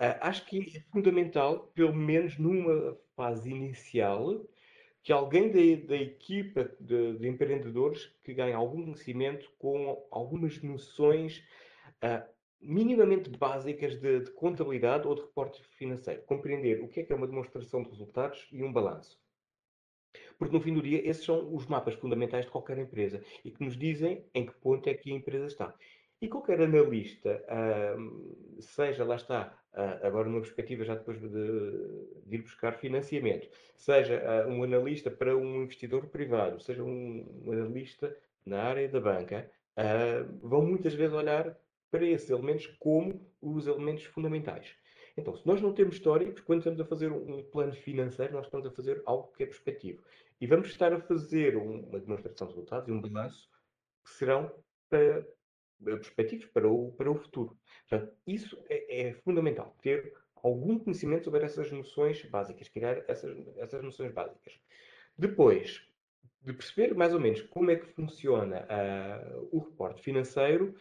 Uh, 0.00 0.14
acho 0.20 0.46
que 0.46 0.76
é 0.76 0.80
fundamental, 0.92 1.72
pelo 1.74 1.92
menos 1.92 2.38
numa 2.38 2.96
fase 3.16 3.50
inicial, 3.50 4.46
que 5.02 5.12
alguém 5.12 5.48
da, 5.48 5.86
da 5.86 5.96
equipa 5.96 6.70
de, 6.78 7.18
de, 7.18 7.28
empreendedores 7.28 8.12
que 8.22 8.32
ganhe 8.32 8.52
algum 8.52 8.84
conhecimento 8.84 9.50
com 9.58 10.06
algumas 10.10 10.62
noções 10.62 11.42
uh, 12.04 12.22
minimamente 12.60 13.28
básicas 13.30 13.98
de, 13.98 14.20
de, 14.20 14.30
contabilidade 14.32 15.08
ou 15.08 15.14
de 15.14 15.22
reporte 15.22 15.62
financeiro. 15.76 16.22
Compreender 16.22 16.80
o 16.80 16.88
que 16.88 17.00
é 17.00 17.02
que 17.02 17.12
é 17.12 17.16
uma 17.16 17.26
demonstração 17.26 17.82
de 17.82 17.90
resultados 17.90 18.48
e 18.52 18.62
um 18.62 18.72
balanço. 18.72 19.18
Porque 20.38 20.54
no 20.56 20.62
fim 20.62 20.72
do 20.72 20.80
dia, 20.80 21.06
esses 21.06 21.24
são 21.24 21.54
os 21.54 21.66
mapas 21.66 21.94
fundamentais 21.94 22.44
de 22.44 22.50
qualquer 22.50 22.78
empresa 22.78 23.20
e 23.44 23.50
que 23.50 23.64
nos 23.64 23.76
dizem 23.76 24.24
em 24.32 24.46
que 24.46 24.54
ponto 24.54 24.88
é 24.88 24.94
que 24.94 25.10
a 25.10 25.14
empresa 25.14 25.46
está. 25.46 25.74
E 26.20 26.28
qualquer 26.28 26.60
analista, 26.60 27.44
uh, 27.48 28.60
seja, 28.60 29.04
lá 29.04 29.16
está, 29.16 29.56
uh, 29.72 30.06
agora 30.06 30.28
numa 30.28 30.40
perspectiva 30.40 30.84
já 30.84 30.96
depois 30.96 31.20
de, 31.20 31.28
de 31.28 32.36
ir 32.36 32.42
buscar 32.42 32.72
financiamento, 32.72 33.48
seja 33.76 34.20
uh, 34.46 34.50
um 34.50 34.64
analista 34.64 35.10
para 35.10 35.36
um 35.36 35.62
investidor 35.62 36.06
privado, 36.06 36.60
seja 36.60 36.82
um, 36.82 37.42
um 37.44 37.52
analista 37.52 38.16
na 38.44 38.62
área 38.62 38.88
da 38.88 39.00
banca, 39.00 39.50
vão 40.42 40.62
muitas 40.62 40.94
vezes 40.94 41.14
olhar 41.14 41.56
para 41.90 42.04
esses 42.04 42.30
elementos 42.30 42.66
como 42.78 43.20
os 43.40 43.66
elementos 43.66 44.04
fundamentais. 44.04 44.74
Então, 45.18 45.36
se 45.36 45.44
nós 45.44 45.60
não 45.60 45.72
temos 45.74 45.96
históricos, 45.96 46.40
quando 46.42 46.60
estamos 46.60 46.80
a 46.80 46.84
fazer 46.84 47.10
um 47.10 47.42
plano 47.42 47.72
financeiro, 47.72 48.34
nós 48.34 48.46
estamos 48.46 48.66
a 48.66 48.70
fazer 48.70 49.02
algo 49.04 49.32
que 49.36 49.42
é 49.42 49.46
perspectivo. 49.46 50.00
E 50.40 50.46
vamos 50.46 50.68
estar 50.68 50.92
a 50.92 51.00
fazer 51.00 51.56
uma 51.56 51.98
demonstração 51.98 52.46
de 52.46 52.54
resultados 52.54 52.88
e 52.88 52.92
um 52.92 53.00
balanço 53.00 53.50
que 54.04 54.12
serão 54.12 54.48
para, 54.88 55.26
perspectivos 55.82 56.46
para 56.46 56.68
o, 56.68 56.92
para 56.92 57.10
o 57.10 57.16
futuro. 57.16 57.58
Portanto, 57.88 58.14
isso 58.26 58.56
é, 58.68 59.08
é, 59.08 59.14
fundamental, 59.14 59.76
ter 59.82 60.14
algum 60.36 60.78
conhecimento 60.78 61.24
sobre 61.24 61.44
essas 61.44 61.72
noções 61.72 62.24
básicas, 62.26 62.68
criar 62.68 63.02
essas, 63.08 63.36
essas 63.56 63.82
noções 63.82 64.12
básicas. 64.12 64.60
Depois 65.16 65.84
de 66.42 66.52
perceber 66.52 66.94
mais 66.94 67.12
ou 67.12 67.18
menos 67.18 67.42
como 67.42 67.72
é 67.72 67.76
que 67.76 67.86
funciona 67.86 68.64
uh, 68.64 69.48
o 69.50 69.58
reporte 69.58 70.00
financeiro, 70.00 70.76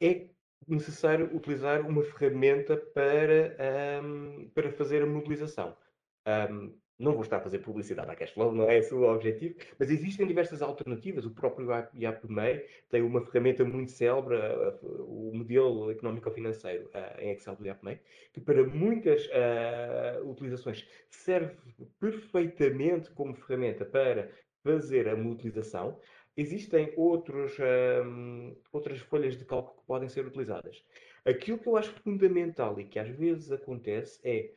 é 0.00 0.28
necessário 0.68 1.34
utilizar 1.34 1.80
uma 1.86 2.02
ferramenta 2.02 2.76
para, 2.76 3.56
um, 4.02 4.48
para 4.54 4.70
fazer 4.72 5.02
a 5.02 5.06
mobilização. 5.06 5.76
Um, 6.26 6.74
não 6.98 7.12
vou 7.12 7.22
estar 7.22 7.38
a 7.38 7.40
fazer 7.40 7.58
publicidade 7.58 8.10
à 8.10 8.14
Cashflow, 8.14 8.52
não 8.52 8.70
é 8.70 8.78
esse 8.78 8.94
o 8.94 9.02
objetivo, 9.02 9.56
mas 9.78 9.90
existem 9.90 10.26
diversas 10.26 10.62
alternativas. 10.62 11.26
O 11.26 11.30
próprio 11.30 11.68
IAPMEI 11.92 12.64
tem 12.88 13.02
uma 13.02 13.20
ferramenta 13.20 13.64
muito 13.64 13.90
célebre, 13.90 14.36
o 14.80 15.32
modelo 15.34 15.90
económico-financeiro 15.90 16.88
em 17.18 17.32
Excel 17.32 17.56
do 17.56 17.66
IAPMEI, 17.66 18.00
que 18.32 18.40
para 18.40 18.64
muitas 18.64 19.26
uh, 19.26 20.30
utilizações 20.30 20.86
serve 21.10 21.56
perfeitamente 21.98 23.10
como 23.10 23.34
ferramenta 23.34 23.84
para 23.84 24.30
fazer 24.62 25.08
a 25.08 25.16
modelização. 25.16 25.98
Existem 26.36 26.92
outros, 26.96 27.56
um, 28.04 28.56
outras 28.72 28.98
folhas 29.00 29.36
de 29.36 29.44
cálculo 29.44 29.80
que 29.80 29.86
podem 29.86 30.08
ser 30.08 30.26
utilizadas. 30.26 30.84
Aquilo 31.24 31.58
que 31.58 31.68
eu 31.68 31.76
acho 31.76 31.92
fundamental 32.00 32.78
e 32.80 32.84
que 32.84 32.98
às 32.98 33.08
vezes 33.08 33.52
acontece 33.52 34.20
é, 34.24 34.52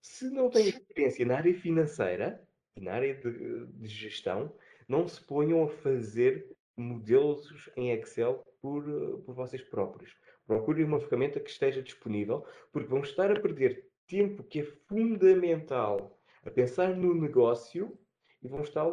se 0.00 0.28
não 0.30 0.50
tem 0.50 0.68
experiência 0.68 1.24
na 1.24 1.36
área 1.36 1.54
financeira 1.54 2.46
e 2.76 2.80
na 2.80 2.92
área 2.92 3.14
de, 3.14 3.66
de 3.66 3.88
gestão, 3.88 4.52
não 4.88 5.08
se 5.08 5.20
ponham 5.20 5.64
a 5.64 5.68
fazer 5.68 6.50
modelos 6.76 7.70
em 7.76 7.90
Excel 7.92 8.44
por, 8.60 8.84
por 9.24 9.34
vocês 9.34 9.62
próprios. 9.62 10.14
Procurem 10.46 10.84
uma 10.84 11.00
ferramenta 11.00 11.40
que 11.40 11.50
esteja 11.50 11.82
disponível, 11.82 12.44
porque 12.72 12.88
vão 12.88 13.00
estar 13.00 13.30
a 13.30 13.40
perder 13.40 13.88
tempo 14.06 14.42
que 14.44 14.60
é 14.60 14.64
fundamental 14.64 16.18
a 16.44 16.50
pensar 16.50 16.94
no 16.94 17.14
negócio 17.14 17.96
e 18.42 18.48
vão 18.48 18.62
estar 18.62 18.84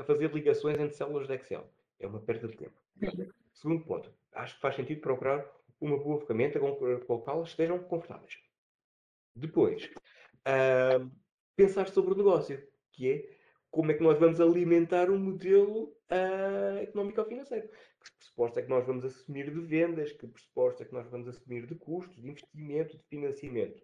a 0.00 0.04
fazer 0.04 0.32
ligações 0.32 0.78
entre 0.78 0.96
células 0.96 1.28
de 1.28 1.34
Excel. 1.34 1.70
É 1.98 2.06
uma 2.06 2.20
perda 2.20 2.48
de 2.48 2.56
tempo. 2.56 2.80
Segundo 3.52 3.84
ponto, 3.84 4.12
acho 4.32 4.54
que 4.54 4.60
faz 4.60 4.74
sentido 4.74 5.00
procurar 5.02 5.46
uma 5.80 5.98
boa 5.98 6.18
ferramenta 6.20 6.58
com 6.58 7.14
a 7.14 7.22
qual 7.22 7.42
estejam 7.42 7.78
confortáveis. 7.78 8.38
Depois, 9.36 9.90
uh, 10.46 11.10
pensar 11.54 11.88
sobre 11.88 12.14
o 12.14 12.16
negócio, 12.16 12.66
que 12.92 13.10
é 13.10 13.40
como 13.70 13.92
é 13.92 13.94
que 13.94 14.02
nós 14.02 14.18
vamos 14.18 14.40
alimentar 14.40 15.10
um 15.10 15.18
modelo 15.18 15.94
uh, 16.10 16.78
económico-financeiro. 16.80 17.68
Que 17.68 18.12
pressuposto 18.16 18.58
é 18.58 18.62
que 18.62 18.70
nós 18.70 18.86
vamos 18.86 19.04
assumir 19.04 19.52
de 19.52 19.60
vendas, 19.60 20.12
que 20.12 20.26
pressuposto 20.26 20.82
é 20.82 20.86
que 20.86 20.94
nós 20.94 21.08
vamos 21.10 21.28
assumir 21.28 21.66
de 21.66 21.74
custos, 21.74 22.16
de 22.16 22.28
investimento, 22.28 22.96
de 22.96 23.04
financiamento. 23.04 23.82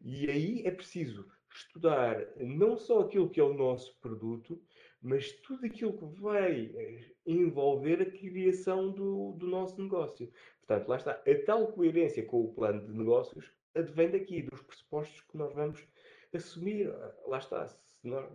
E 0.00 0.30
aí 0.30 0.62
é 0.64 0.70
preciso 0.70 1.28
estudar 1.52 2.26
não 2.38 2.76
só 2.76 3.00
aquilo 3.00 3.28
que 3.28 3.40
é 3.40 3.44
o 3.44 3.54
nosso 3.54 3.98
produto, 4.00 4.62
mas 5.00 5.32
tudo 5.42 5.66
aquilo 5.66 5.96
que 5.96 6.20
vai 6.20 6.72
eh, 6.74 7.14
envolver 7.26 8.02
a 8.02 8.10
criação 8.10 8.90
do, 8.90 9.32
do 9.32 9.46
nosso 9.46 9.80
negócio. 9.80 10.30
Portanto, 10.60 10.88
lá 10.88 10.96
está, 10.96 11.12
a 11.12 11.44
tal 11.44 11.72
coerência 11.72 12.24
com 12.24 12.42
o 12.42 12.54
plano 12.54 12.86
de 12.86 12.92
negócios 12.92 13.52
advém 13.76 14.10
daqui, 14.10 14.42
dos 14.42 14.62
pressupostos 14.62 15.20
que 15.20 15.36
nós 15.36 15.54
vamos 15.54 15.86
assumir. 16.34 16.92
Lá 17.26 17.38
está, 17.38 17.66
nós, 18.02 18.32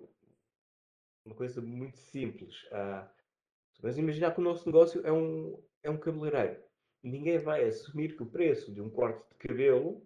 uma 1.25 1.36
coisa 1.36 1.62
muito 1.62 1.98
simples. 1.98 2.68
Ah, 2.72 3.12
mas 3.82 3.98
imaginar 3.98 4.34
que 4.34 4.39
o 4.39 4.44
nosso 4.44 4.65
negócio 4.65 5.06
é 5.06 5.12
um, 5.12 5.62
é 5.84 5.89
um 5.89 5.98
cabeleireiro. 5.98 6.62
Ninguém 7.03 7.39
vai 7.39 7.65
assumir 7.65 8.15
que 8.15 8.24
o 8.24 8.30
preço 8.30 8.72
de 8.72 8.82
um 8.82 8.89
corte 8.89 9.27
de 9.30 9.36
cabelo, 9.48 10.06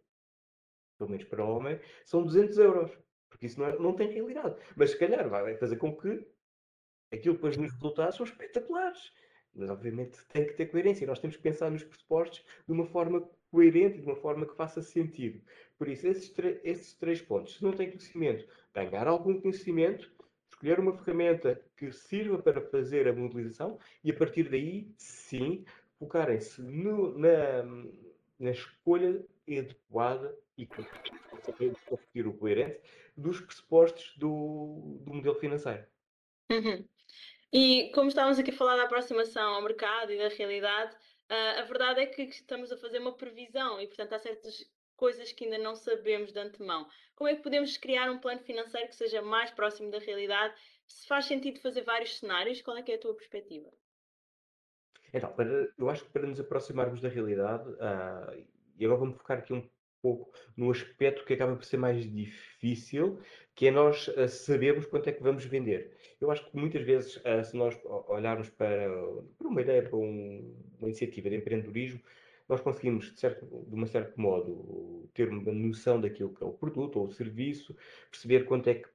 pelo 0.98 1.10
menos 1.10 1.26
para 1.26 1.44
homem, 1.44 1.80
são 2.06 2.24
200 2.24 2.58
euros. 2.58 2.98
Porque 3.30 3.48
isso 3.48 3.60
não, 3.60 3.68
é, 3.68 3.78
não 3.78 3.96
tem 3.96 4.10
realidade. 4.10 4.56
Mas 4.78 4.92
se 4.92 4.98
calhar 5.00 5.28
vai 5.30 5.58
fazer 5.58 5.76
com 5.76 5.96
que 5.96 6.26
aquilo 7.12 7.36
depois 7.36 7.58
nos 7.58 7.72
resultados 7.74 8.16
são 8.16 8.26
espetaculares. 8.26 9.12
Mas, 9.54 9.70
obviamente, 9.70 10.18
tem 10.28 10.46
que 10.46 10.54
ter 10.54 10.66
coerência. 10.66 11.08
Nós 11.08 11.20
temos 11.20 11.38
que 11.38 11.42
pensar 11.42 11.72
nos 11.72 11.84
pressupostos 11.84 12.44
de 12.68 12.74
uma 12.74 12.86
forma 12.86 13.28
coerente, 13.50 14.00
de 14.00 14.06
uma 14.06 14.16
forma 14.16 14.46
que 14.46 14.56
faça 14.56 14.82
sentido. 14.82 15.42
Por 15.78 15.88
isso, 15.88 16.08
esses, 16.08 16.34
esses 16.64 16.94
três 16.94 17.22
pontos. 17.22 17.56
Se 17.56 17.64
não 17.64 17.72
tem 17.72 17.88
conhecimento, 17.88 18.46
ganhar 18.74 19.08
algum 19.08 19.40
conhecimento, 19.40 20.12
escolher 20.50 20.80
uma 20.80 20.94
ferramenta 20.98 21.62
que 21.78 21.92
sirva 21.92 22.38
para 22.38 22.62
fazer 22.62 23.08
a 23.08 23.14
modelização 23.14 23.80
e, 24.04 24.12
a 24.12 24.14
partir 24.14 24.50
daí, 24.50 24.94
sim, 24.98 25.64
focarem-se 25.98 26.62
na, 26.62 27.64
na 28.40 28.52
escolha 28.52 29.26
adequada 29.48 30.38
e 30.58 30.68
conseguir 30.68 32.28
o 32.28 32.34
coerente 32.34 32.80
dos 33.16 33.40
pressupostos 33.40 34.16
do, 34.18 35.00
do 35.02 35.14
modelo 35.14 35.36
financeiro. 35.36 35.86
Uhum. 36.52 36.86
E 37.54 37.92
como 37.94 38.10
estávamos 38.10 38.40
aqui 38.40 38.52
a 38.52 38.56
falar 38.56 38.76
da 38.76 38.84
aproximação 38.84 39.56
ao 39.56 39.62
mercado 39.62 40.12
e 40.12 40.18
da 40.18 40.28
realidade, 40.30 40.96
uh, 41.32 41.60
a 41.60 41.62
verdade 41.64 42.02
é 42.02 42.06
que 42.06 42.24
estamos 42.24 42.72
a 42.72 42.78
fazer 42.78 43.00
uma 43.00 43.16
previsão 43.16 43.80
e, 43.80 43.88
portanto, 43.88 44.14
há 44.14 44.20
certas 44.20 44.66
coisas 44.96 45.32
que 45.32 45.46
ainda 45.46 45.58
não 45.58 45.76
sabemos 45.76 46.32
de 46.32 46.40
antemão. 46.40 46.88
Como 47.16 47.30
é 47.30 47.36
que 47.36 47.44
podemos 47.44 47.78
criar 47.78 48.10
um 48.10 48.20
plano 48.20 48.42
financeiro 48.42 48.90
que 48.90 48.96
seja 48.96 49.22
mais 49.22 49.52
próximo 49.52 49.92
da 49.92 50.00
realidade? 50.00 50.54
Se 50.88 51.08
faz 51.08 51.26
sentido 51.26 51.60
fazer 51.60 51.82
vários 51.82 52.20
cenários, 52.20 52.62
qual 52.62 52.78
é 52.78 52.84
que 52.84 52.92
é 52.92 52.96
a 52.96 53.00
tua 53.00 53.16
perspectiva? 53.16 53.72
Então, 55.14 55.32
para, 55.34 55.74
eu 55.78 55.90
acho 55.90 56.04
que 56.04 56.12
para 56.12 56.28
nos 56.28 56.40
aproximarmos 56.40 57.00
da 57.00 57.08
realidade, 57.08 57.70
uh, 57.70 58.48
e 58.78 58.86
agora 58.86 59.00
vamos 59.00 59.18
focar 59.18 59.38
aqui 59.38 59.54
um 59.54 59.70
pouco 60.06 60.32
no 60.56 60.70
aspecto 60.70 61.26
que 61.26 61.34
acaba 61.34 61.56
por 61.56 61.66
ser 61.66 61.78
mais 61.78 62.06
difícil, 62.14 63.20
que 63.56 63.66
é 63.68 63.72
nós 63.72 64.08
uh, 64.10 64.28
sabermos 64.28 64.86
quanto 64.86 65.10
é 65.10 65.12
que 65.12 65.24
vamos 65.24 65.44
vender. 65.46 65.98
Eu 66.22 66.30
acho 66.30 66.46
que 66.46 66.56
muitas 66.56 66.84
vezes, 66.84 67.16
uh, 67.18 67.44
se 67.44 67.58
nós 67.58 67.76
olharmos 68.08 68.48
para, 68.52 68.88
para 69.36 69.48
uma 69.48 69.62
ideia, 69.62 69.82
para 69.82 69.98
um, 69.98 70.56
uma 70.78 70.88
iniciativa 70.90 71.28
de 71.28 71.38
empreendedorismo, 71.38 72.00
nós 72.48 72.62
conseguimos, 72.62 73.12
de, 73.16 73.20
certo, 73.20 73.48
de 73.68 73.76
um 73.76 73.88
certo 73.88 74.22
modo, 74.22 75.10
ter 75.16 75.28
uma 75.28 75.52
noção 75.52 76.00
daquilo 76.00 76.36
que 76.36 76.44
é 76.44 76.46
o 76.46 76.54
produto 76.54 77.00
ou 77.00 77.08
o 77.08 77.12
serviço, 77.12 77.76
perceber 78.12 78.46
quanto 78.46 78.70
é 78.70 78.76
que 78.76 78.88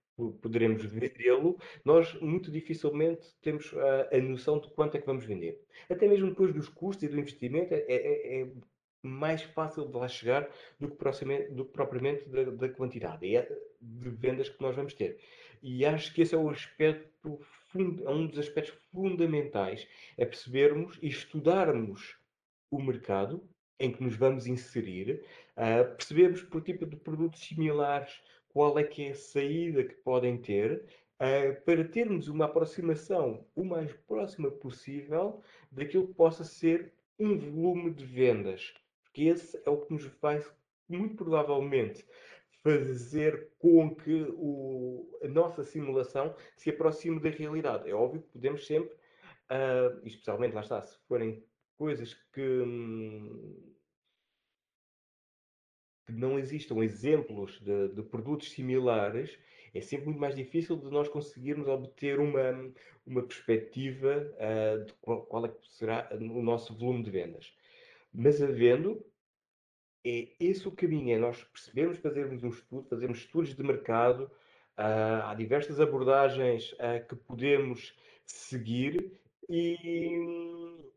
poderemos 0.43 0.85
vendê-lo, 0.85 1.59
nós 1.85 2.14
muito 2.21 2.52
dificilmente 2.52 3.35
temos 3.40 3.73
a, 3.75 4.17
a, 4.17 4.21
noção 4.21 4.61
de 4.61 4.69
quanto 4.69 4.97
é 4.97 5.00
que 5.00 5.07
vamos 5.07 5.25
vender. 5.25 5.61
Até 5.88 6.07
mesmo 6.07 6.29
depois 6.29 6.52
dos 6.52 6.69
custos 6.69 7.05
e 7.05 7.09
do 7.09 7.19
investimento, 7.19 7.73
é, 7.73 7.85
é, 7.88 8.43
é 8.43 8.52
mais 9.02 9.42
fácil 9.42 9.87
de 9.87 9.97
lá 9.97 10.09
chegar 10.09 10.49
do 10.78 10.88
que, 10.90 11.45
do 11.50 11.64
que 11.64 11.73
propriamente 11.73 12.28
da, 12.28 12.45
da 12.45 12.69
quantidade 12.69 13.35
é 13.35 13.49
de 13.80 14.11
vendas 14.11 14.49
que 14.49 14.61
nós 14.61 14.76
vamos 14.76 14.95
ter. 14.95 15.19
E 15.62 15.85
acho 15.85 16.14
que 16.14 16.23
esse 16.23 16.35
é 16.35 16.38
o 16.38 16.49
aspecto, 16.49 17.40
é 17.75 18.11
um 18.11 18.26
dos 18.26 18.38
aspectos 18.38 18.75
fundamentais, 18.90 19.87
é 20.16 20.25
percebermos 20.25 20.99
e 21.02 21.09
estudarmos 21.09 22.16
o 22.71 22.80
mercado 22.80 23.47
em 23.78 23.92
que 23.92 24.02
nos 24.02 24.14
vamos 24.14 24.47
inserir, 24.47 25.25
uh, 25.57 25.97
percebermos 25.97 26.42
por 26.42 26.62
tipo 26.62 26.87
de 26.87 26.97
produtos 26.97 27.40
similares 27.40 28.21
qual 28.50 28.78
é 28.78 28.85
que 28.85 29.04
é 29.04 29.11
a 29.11 29.14
saída 29.14 29.85
que 29.85 29.95
podem 29.95 30.38
ter 30.38 30.85
uh, 31.19 31.61
para 31.64 31.85
termos 31.85 32.28
uma 32.28 32.45
aproximação 32.45 33.47
o 33.54 33.64
mais 33.64 33.92
próxima 34.07 34.50
possível 34.50 35.42
daquilo 35.71 36.09
que 36.09 36.14
possa 36.14 36.45
ser 36.45 36.92
um 37.19 37.37
volume 37.37 37.90
de 37.90 38.04
vendas. 38.04 38.75
Porque 39.21 39.25
esse 39.25 39.61
é 39.67 39.71
o 39.71 39.77
que 39.77 39.93
nos 39.93 40.07
vai, 40.23 40.43
muito 40.89 41.15
provavelmente, 41.15 42.07
fazer 42.62 43.50
com 43.59 43.95
que 43.95 44.27
o, 44.31 45.19
a 45.23 45.29
nossa 45.29 45.62
simulação 45.62 46.35
se 46.57 46.71
aproxime 46.71 47.21
da 47.21 47.29
realidade. 47.29 47.91
É 47.91 47.95
óbvio 47.95 48.23
que 48.23 48.29
podemos 48.29 48.67
sempre, 48.67 48.95
uh, 48.95 50.07
especialmente 50.07 50.55
lá 50.55 50.62
está, 50.62 50.81
se 50.81 50.97
forem 51.07 51.45
coisas 51.77 52.15
que, 52.15 52.65
que 56.07 56.12
não 56.12 56.39
existam 56.39 56.83
exemplos 56.83 57.61
de, 57.61 57.89
de, 57.89 58.03
produtos 58.03 58.50
similares, 58.53 59.39
é 59.75 59.83
sempre 59.83 60.07
muito 60.07 60.21
mais 60.21 60.35
difícil 60.35 60.77
de 60.77 60.91
nós 60.91 61.09
conseguirmos 61.09 61.69
obter 61.69 62.19
uma, 62.19 62.73
uma 63.07 63.23
perspectiva 63.23 64.35
uh, 64.37 64.85
de 64.85 64.95
qual, 64.95 65.27
qual, 65.27 65.45
é 65.45 65.49
que 65.50 65.69
será 65.69 66.09
o 66.11 66.43
nosso 66.43 66.75
volume 66.75 67.03
de 67.03 67.11
vendas. 67.11 67.55
Mas 68.12 68.43
havendo, 68.43 69.05
é 70.04 70.28
esse 70.40 70.66
o 70.66 70.73
caminho, 70.73 71.14
é 71.14 71.19
nós 71.19 71.42
percebermos, 71.45 71.99
fazermos 71.99 72.42
um 72.42 72.49
estudo, 72.49 72.88
fazermos 72.88 73.19
estudos 73.19 73.54
de 73.54 73.62
mercado, 73.62 74.25
uh, 74.78 75.25
há 75.25 75.35
diversas 75.35 75.80
abordagens 75.80 76.73
uh, 76.73 77.07
que 77.09 77.16
podemos 77.16 77.95
seguir 78.25 79.12
e, 79.49 80.88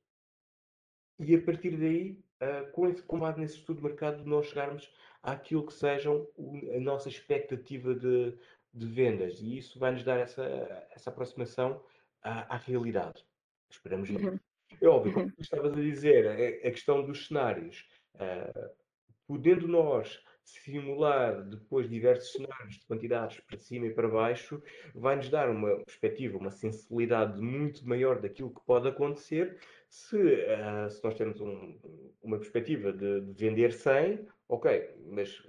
e 1.20 1.36
a 1.36 1.42
partir 1.42 1.78
daí, 1.78 2.20
uh, 2.42 2.72
com, 2.72 2.88
esse, 2.88 3.04
com 3.04 3.20
base 3.20 3.40
nesse 3.40 3.58
estudo 3.58 3.78
de 3.78 3.84
mercado, 3.84 4.24
nós 4.26 4.48
chegarmos 4.48 4.90
àquilo 5.22 5.66
que 5.66 5.74
sejam 5.74 6.28
a 6.76 6.80
nossa 6.80 7.10
expectativa 7.10 7.94
de, 7.94 8.38
de 8.74 8.86
vendas 8.88 9.42
e 9.42 9.58
isso 9.58 9.80
vai-nos 9.80 10.04
dar 10.04 10.20
essa, 10.20 10.44
essa 10.92 11.10
aproximação 11.10 11.84
à, 12.22 12.56
à 12.56 12.58
realidade. 12.58 13.26
Esperamos 13.70 14.10
uhum. 14.10 14.40
É 14.82 14.88
óbvio, 14.88 15.14
como 15.14 15.26
uhum. 15.26 15.34
estavas 15.40 15.74
a 15.74 15.82
dizer, 15.82 16.28
a, 16.28 16.68
a 16.68 16.72
questão 16.72 17.06
dos 17.06 17.28
cenários. 17.28 17.88
Uh, 18.16 18.83
podendo 19.28 19.68
nós 19.68 20.22
simular 20.44 21.42
depois 21.44 21.90
diversos 21.90 22.34
cenários 22.34 22.76
de 22.76 22.86
quantidades 22.86 23.40
para 23.40 23.58
cima 23.58 23.88
e 23.88 23.94
para 23.94 24.08
baixo, 24.08 24.62
vai-nos 24.94 25.30
dar 25.30 25.50
uma 25.50 25.78
perspectiva, 25.78 26.38
uma 26.38 26.52
sensibilidade 26.52 27.40
muito 27.40 27.88
maior 27.88 28.20
daquilo 28.20 28.54
que 28.54 28.62
pode 28.66 28.88
acontecer 28.88 29.58
se, 29.90 30.18
uh, 30.18 30.90
se 30.90 31.04
nós 31.04 31.16
temos 31.16 31.40
um, 31.40 31.80
uma 32.22 32.38
perspectiva 32.38 32.92
de, 32.92 33.22
de, 33.22 33.34
vender 33.34 33.72
100, 33.72 34.28
ok, 34.50 34.90
mas 35.08 35.42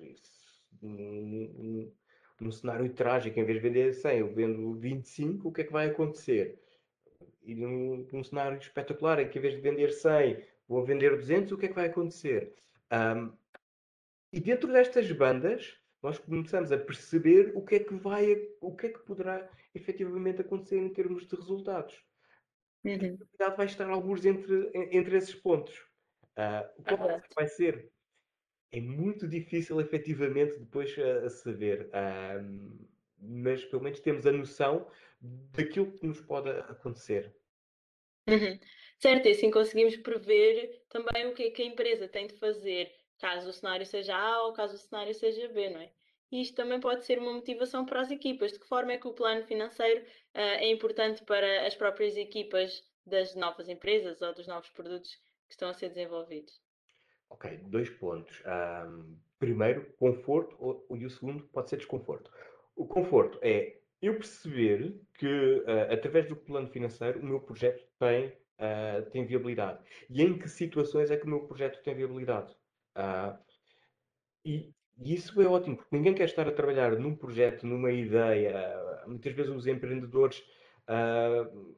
num, 0.81 1.91
num 2.41 2.53
cenário 2.53 2.89
trágico, 2.93 3.39
em 3.39 3.45
vez 3.45 3.61
de 3.61 3.69
vender 3.69 3.93
100, 3.95 4.19
eu 4.19 4.33
vendo 4.33 4.75
25, 4.75 5.49
o 5.49 5.53
que 5.53 5.63
é 5.63 5.65
que 5.65 5.73
vai 5.73 5.87
acontecer? 5.87 6.59
E 7.43 7.55
num, 7.55 8.07
num 8.13 8.23
cenário 8.23 8.59
espetacular, 8.59 9.19
em 9.21 9.29
que 9.29 9.39
em 9.39 9.43
vez 9.43 9.55
de 9.55 9.61
vender 9.61 9.91
100, 9.91 10.43
vou 10.69 10.85
vender 10.85 11.11
200, 11.17 11.53
o 11.53 11.59
que 11.59 11.67
é 11.67 11.69
que 11.69 11.75
vai 11.75 11.87
acontecer? 11.87 12.55
Um, 12.93 13.33
e 14.35 14.41
dentro 14.41 14.73
destas 14.73 15.11
bandas, 15.13 15.79
nós 16.03 16.19
começamos 16.19 16.73
a 16.73 16.77
perceber 16.77 17.53
o 17.55 17.65
que 17.65 17.77
é 17.77 17.79
que 17.79 17.95
vai, 17.95 18.49
o 18.61 18.75
que 18.75 18.87
é 18.87 18.89
que 18.91 18.99
poderá 18.99 19.49
efetivamente 19.73 20.41
acontecer 20.41 20.77
em 20.77 20.93
termos 20.93 21.25
de 21.25 21.37
resultados. 21.37 22.05
Uhum. 22.85 23.17
A 23.41 23.51
vai 23.51 23.67
estar 23.67 23.89
alguns 23.89 24.27
entre, 24.27 24.73
entre 24.75 25.17
esses 25.17 25.37
pontos. 25.37 25.79
Uh, 26.37 26.83
qual 26.83 27.11
é 27.11 27.23
vai 27.37 27.47
ser? 27.47 27.93
É 28.73 28.81
muito 28.81 29.29
difícil 29.29 29.81
efetivamente 29.81 30.59
depois 30.59 30.93
a, 30.99 31.27
a 31.27 31.31
saber. 31.31 31.89
Uh, 31.91 32.89
mas 33.17 33.65
pelo 33.65 33.85
menos 33.85 34.01
temos 34.01 34.27
a 34.27 34.33
noção 34.33 34.91
daquilo 35.23 35.93
que 35.93 36.05
nos 36.05 36.21
pode 36.21 36.51
acontecer. 36.51 37.33
Uhum. 38.29 38.59
Certo, 38.99 39.29
e 39.29 39.31
assim 39.31 39.49
conseguimos 39.49 39.97
prever 39.99 40.83
também 40.89 41.29
o 41.29 41.35
que 41.35 41.45
é 41.45 41.51
que 41.51 41.63
a 41.63 41.67
empresa 41.67 42.09
tem 42.09 42.27
de 42.27 42.35
fazer 42.35 42.91
caso 43.19 43.49
o 43.49 43.53
cenário 43.53 43.87
seja 43.87 44.17
A 44.17 44.43
ou 44.45 44.53
caso 44.53 44.75
o 44.75 44.79
cenário 44.79 45.15
seja 45.15 45.49
B, 45.49 45.71
não 45.71 45.81
é? 45.81 45.91
E 46.31 46.41
isto 46.41 46.57
também 46.57 46.81
pode 46.81 47.05
ser 47.05 47.19
uma 47.19 47.33
motivação 47.33 47.87
para 47.87 48.01
as 48.01 48.11
equipas. 48.11 48.53
De 48.53 48.59
que 48.59 48.67
forma 48.67 48.93
é 48.93 48.99
que 48.99 49.07
o 49.07 49.13
plano 49.13 49.45
financeiro 49.45 50.01
uh, 50.01 50.07
é 50.35 50.69
importante 50.71 51.23
para 51.25 51.67
as 51.67 51.75
próprias 51.75 52.17
equipas 52.17 52.83
das 53.07 53.35
novas 53.35 53.69
empresas 53.69 54.21
ou 54.21 54.35
dos 54.35 54.47
novos 54.47 54.69
produtos 54.71 55.15
que 55.47 55.53
estão 55.53 55.69
a 55.69 55.75
ser 55.75 55.91
desenvolvidos? 55.91 56.61
Ok, 57.31 57.57
dois 57.69 57.89
pontos. 57.91 58.43
Um, 58.47 59.17
primeiro, 59.39 59.93
conforto, 59.99 60.85
e 60.91 61.05
o 61.05 61.11
segundo 61.11 61.45
pode 61.45 61.71
ser 61.71 61.77
desconforto. 61.77 62.31
O 62.75 62.87
conforto 62.87 63.39
é 63.43 63.79
eu 64.03 64.15
perceber 64.15 65.01
que, 65.15 65.27
uh, 65.27 65.93
através 65.93 66.29
do 66.29 66.37
plano 66.37 66.69
financeiro, 66.69 67.21
o 67.21 67.25
meu 67.25 67.41
projeto 67.41 67.87
tem, 67.99 68.29
uh, 68.29 69.09
tem 69.11 69.25
viabilidade. 69.25 69.79
E 70.11 70.23
em 70.23 70.39
que 70.39 70.49
situações 70.49 71.11
é 71.11 71.17
que 71.17 71.25
o 71.25 71.29
meu 71.29 71.47
projeto 71.47 71.83
tem 71.83 71.95
viabilidade? 71.95 72.55
Uh, 72.97 73.39
e, 74.45 74.73
e, 74.99 75.15
isso 75.15 75.41
é 75.41 75.47
ótimo, 75.47 75.77
porque 75.77 75.97
ninguém 75.97 76.15
quer 76.15 76.25
estar 76.25 76.47
a 76.47 76.53
trabalhar 76.53 76.99
num 76.99 77.17
projeto, 77.17 77.67
numa 77.67 77.91
ideia. 77.91 79.03
Muitas 79.07 79.33
vezes 79.33 79.53
os 79.53 79.67
empreendedores 79.67 80.39
uh, 80.89 81.75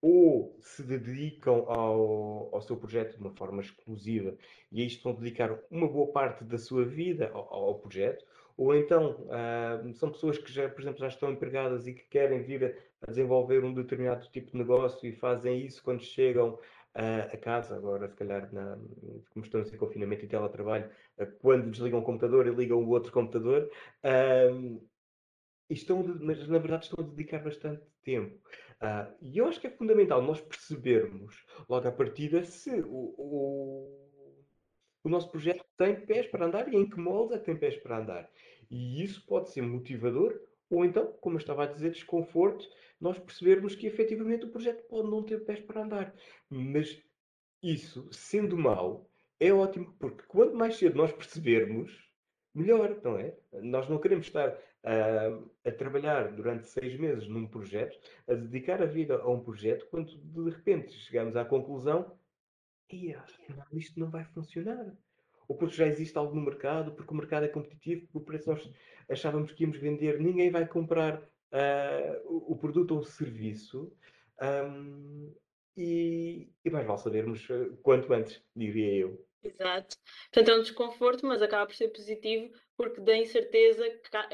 ou 0.00 0.56
se 0.60 0.82
dedicam 0.82 1.64
ao, 1.68 2.54
ao 2.54 2.62
seu 2.62 2.76
projeto 2.76 3.16
de 3.16 3.20
uma 3.20 3.32
forma 3.32 3.60
exclusiva 3.60 4.34
e 4.72 4.80
aí 4.80 4.86
estão 4.86 5.12
a 5.12 5.14
dedicar 5.14 5.58
uma 5.70 5.86
boa 5.86 6.10
parte 6.10 6.44
da 6.44 6.56
sua 6.56 6.84
vida 6.84 7.30
ao, 7.34 7.52
ao 7.52 7.78
projeto, 7.78 8.24
ou 8.56 8.74
então 8.74 9.26
uh, 9.26 9.94
são 9.94 10.10
pessoas 10.10 10.38
que 10.38 10.52
já, 10.52 10.68
por 10.68 10.80
exemplo, 10.80 11.00
já 11.00 11.08
estão 11.08 11.32
empregadas 11.32 11.86
e 11.86 11.94
que 11.94 12.04
querem 12.04 12.42
vir 12.42 12.76
a, 13.02 13.06
desenvolver 13.06 13.64
um 13.64 13.72
determinado 13.72 14.28
tipo 14.30 14.50
de 14.52 14.58
negócio 14.58 15.08
e 15.08 15.12
fazem 15.12 15.64
isso 15.64 15.82
quando 15.82 16.02
chegam 16.02 16.58
a 16.94 17.36
casa, 17.36 17.76
agora 17.76 18.08
se 18.08 18.16
calhar, 18.16 18.52
na, 18.52 18.76
como 19.32 19.44
estamos 19.44 19.72
em 19.72 19.76
confinamento 19.76 20.24
e 20.24 20.28
teletrabalho, 20.28 20.90
uh, 21.18 21.26
quando 21.40 21.70
desligam 21.70 22.00
o 22.00 22.04
computador 22.04 22.46
e 22.46 22.50
ligam 22.50 22.78
o 22.78 22.88
outro 22.88 23.12
computador, 23.12 23.70
estão, 25.68 26.02
mas 26.20 26.46
na 26.48 26.58
verdade 26.58 26.84
estão 26.84 27.04
a 27.04 27.08
dedicar 27.08 27.38
bastante 27.38 27.82
tempo. 28.02 28.36
Uh, 28.82 29.14
e 29.20 29.38
eu 29.38 29.46
acho 29.46 29.60
que 29.60 29.66
é 29.66 29.70
fundamental 29.70 30.22
nós 30.22 30.40
percebermos, 30.40 31.44
logo 31.68 31.86
à 31.86 31.92
partida, 31.92 32.42
se 32.44 32.70
o, 32.80 33.14
o, 33.16 34.08
o 35.04 35.08
nosso 35.08 35.30
projeto 35.30 35.64
tem 35.76 35.94
pés 36.06 36.26
para 36.26 36.46
andar 36.46 36.72
e 36.72 36.76
em 36.76 36.88
que 36.88 36.98
molde 36.98 37.34
é 37.34 37.38
que 37.38 37.44
tem 37.44 37.56
pés 37.56 37.76
para 37.76 37.98
andar. 37.98 38.30
E 38.70 39.02
isso 39.02 39.24
pode 39.26 39.50
ser 39.50 39.62
motivador, 39.62 40.40
ou 40.70 40.84
então, 40.84 41.12
como 41.20 41.36
eu 41.36 41.40
estava 41.40 41.64
a 41.64 41.66
dizer, 41.66 41.90
desconforto, 41.90 42.66
nós 43.00 43.18
percebermos 43.18 43.74
que 43.74 43.86
efetivamente 43.86 44.44
o 44.44 44.50
projeto 44.50 44.86
pode 44.88 45.10
não 45.10 45.22
ter 45.22 45.44
pés 45.44 45.60
para 45.60 45.82
andar. 45.82 46.14
Mas 46.48 47.02
isso, 47.62 48.08
sendo 48.12 48.56
mau, 48.56 49.10
é 49.38 49.52
ótimo, 49.52 49.94
porque 49.98 50.22
quanto 50.26 50.54
mais 50.54 50.76
cedo 50.76 50.96
nós 50.96 51.12
percebermos, 51.12 52.08
melhor, 52.54 53.00
não 53.02 53.18
é? 53.18 53.36
Nós 53.52 53.88
não 53.88 53.98
queremos 53.98 54.26
estar 54.26 54.48
uh, 54.50 55.50
a 55.64 55.72
trabalhar 55.72 56.32
durante 56.32 56.68
seis 56.68 56.98
meses 56.98 57.28
num 57.28 57.48
projeto, 57.48 57.98
a 58.28 58.34
dedicar 58.34 58.82
a 58.82 58.86
vida 58.86 59.16
a 59.16 59.28
um 59.28 59.42
projeto, 59.42 59.86
quando 59.90 60.16
de 60.16 60.50
repente 60.50 60.92
chegamos 60.92 61.36
à 61.36 61.44
conclusão 61.44 62.18
isto 63.72 64.00
não 64.00 64.10
vai 64.10 64.24
funcionar. 64.24 64.92
Ou 65.50 65.56
porque 65.56 65.74
já 65.74 65.84
existe 65.84 66.16
algo 66.16 66.32
no 66.32 66.42
mercado, 66.42 66.92
porque 66.92 67.12
o 67.12 67.16
mercado 67.16 67.44
é 67.44 67.48
competitivo, 67.48 68.02
porque 68.02 68.18
o 68.18 68.24
preço 68.24 68.48
nós 68.48 68.70
achávamos 69.08 69.50
que 69.50 69.64
íamos 69.64 69.78
vender, 69.78 70.20
ninguém 70.20 70.48
vai 70.48 70.64
comprar 70.64 71.20
uh, 71.20 72.20
o, 72.24 72.52
o, 72.52 72.56
produto 72.56 72.92
ou 72.92 73.00
o 73.00 73.04
serviço. 73.04 73.92
Um, 74.40 75.34
e, 75.76 76.52
e 76.64 76.70
mais 76.70 76.86
vale 76.86 77.00
sabermos 77.00 77.48
ah, 77.50 77.76
quanto 77.82 78.12
antes, 78.12 78.40
diria 78.54 78.94
eu. 78.94 79.26
Exato. 79.42 79.96
Portanto, 80.32 80.50
é 80.52 80.56
um 80.56 80.62
desconforto, 80.62 81.26
mas 81.26 81.42
acaba 81.42 81.66
por 81.66 81.74
ser 81.74 81.88
positivo 81.88 82.52
porque 82.76 83.00
da 83.00 83.16
incerteza 83.16 83.84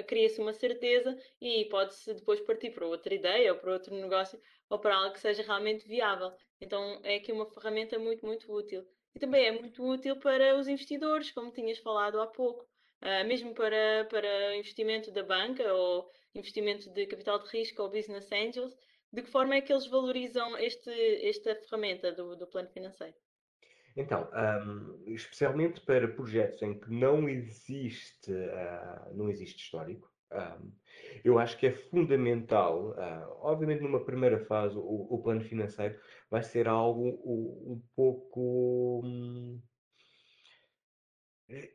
cria-se 0.07 0.39
uma 0.39 0.53
certeza 0.53 1.19
e 1.41 1.65
pode-se 1.71 2.13
depois 2.13 2.43
partir 2.43 2.73
para 2.73 2.87
outra 2.87 3.15
ideia 3.15 3.55
ou 3.55 3.59
para 3.59 3.73
outro 3.73 3.95
negócio 3.95 4.39
ou 4.69 4.79
para 4.79 4.95
algo 4.95 5.15
que 5.15 5.21
seja 5.21 5.43
realmente 5.43 5.89
viável. 5.89 6.31
Então 6.61 7.01
é 7.03 7.17
aqui 7.17 7.33
uma 7.33 7.47
ferramenta 7.47 7.99
muito, 7.99 8.27
muito 8.27 8.53
útil. 8.53 8.87
E 9.17 9.19
também 9.19 9.47
é 9.47 9.51
muito 9.51 9.83
útil 9.83 10.15
para 10.17 10.59
os 10.59 10.69
investidores, 10.69 11.33
como 11.33 11.51
tinhas 11.51 11.79
falado 11.79 12.21
há 12.21 12.27
pouco, 12.27 12.65
uh, 13.03 13.27
mesmo 13.27 13.55
para, 13.55 14.07
para 14.11 14.55
investimento 14.55 15.11
da 15.11 15.23
banca 15.23 15.73
ou 15.73 16.07
investimento 16.35 16.91
de 16.91 17.07
capital 17.07 17.43
de 17.43 17.49
risco 17.49 17.81
ou 17.81 17.91
business 17.91 18.31
angels, 18.31 18.77
de 19.11 19.23
que 19.23 19.31
forma 19.31 19.55
é 19.55 19.63
que 19.63 19.73
eles 19.73 19.87
valorizam 19.87 20.59
este, 20.59 20.91
esta 21.27 21.57
ferramenta 21.57 22.13
do, 22.13 22.37
do 22.37 22.47
plano 22.47 22.69
financeiro? 22.69 23.15
Então, 23.97 24.29
um, 24.67 25.05
especialmente 25.07 25.81
para 25.81 26.09
projetos 26.09 26.61
em 26.61 26.79
que 26.79 26.91
não 26.91 27.27
existe, 27.27 28.31
uh, 28.31 29.15
não 29.15 29.31
existe 29.31 29.63
histórico, 29.63 30.13
eu 31.25 31.39
acho 31.39 31.59
que 31.59 31.67
é 31.67 31.73
fundamental, 31.73 32.91
uh, 32.91 33.37
obviamente 33.41 33.83
numa 33.83 34.05
primeira 34.05 34.39
fase, 34.45 34.77
o, 34.77 35.07
o, 35.11 35.23
plano 35.23 35.41
financeiro 35.41 35.99
vai 36.31 36.43
ser 36.43 36.69
algo 36.69 37.21
um, 37.25 37.73
um 37.73 37.83
pouco. 37.95 39.03
Um, 39.05 39.61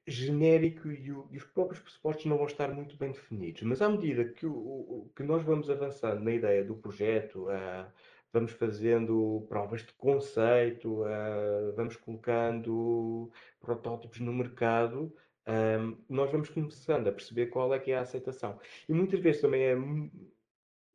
genérico 0.06 0.92
e, 0.92 1.12
o, 1.12 1.28
e, 1.32 1.38
os 1.38 1.46
próprios 1.46 1.82
pressupostos 1.82 2.26
não 2.26 2.38
vão 2.38 2.46
estar 2.46 2.70
muito 2.74 2.98
bem 2.98 3.12
definidos. 3.12 3.62
Mas 3.64 3.82
à 3.82 3.90
medida 3.90 4.26
que, 4.26 4.46
o, 4.46 5.10
que 5.16 5.24
nós 5.24 5.44
vamos 5.44 5.70
avançando 5.70 6.22
na 6.22 6.34
ideia 6.34 6.64
do 6.64 6.76
projeto, 6.76 7.46
uh, 7.46 7.90
vamos 8.34 8.52
fazendo 8.52 9.46
provas 9.48 9.82
de 9.86 9.94
conceito, 9.94 11.04
uh, 11.04 11.74
vamos 11.76 11.96
colocando 11.96 13.32
protótipos 13.60 14.20
no 14.20 14.34
mercado, 14.34 15.14
um, 15.48 15.98
nós 16.08 16.32
vamos 16.32 16.50
começando 16.50 17.08
a 17.08 17.12
perceber 17.12 17.48
qual 17.48 17.74
é 17.74 17.80
que 17.80 17.92
é 17.92 17.98
a 17.98 18.02
aceitação. 18.02 18.60
E 18.88 18.94
muitas 18.94 19.20
vezes 19.20 19.42
também 19.42 19.64
é 19.64 19.76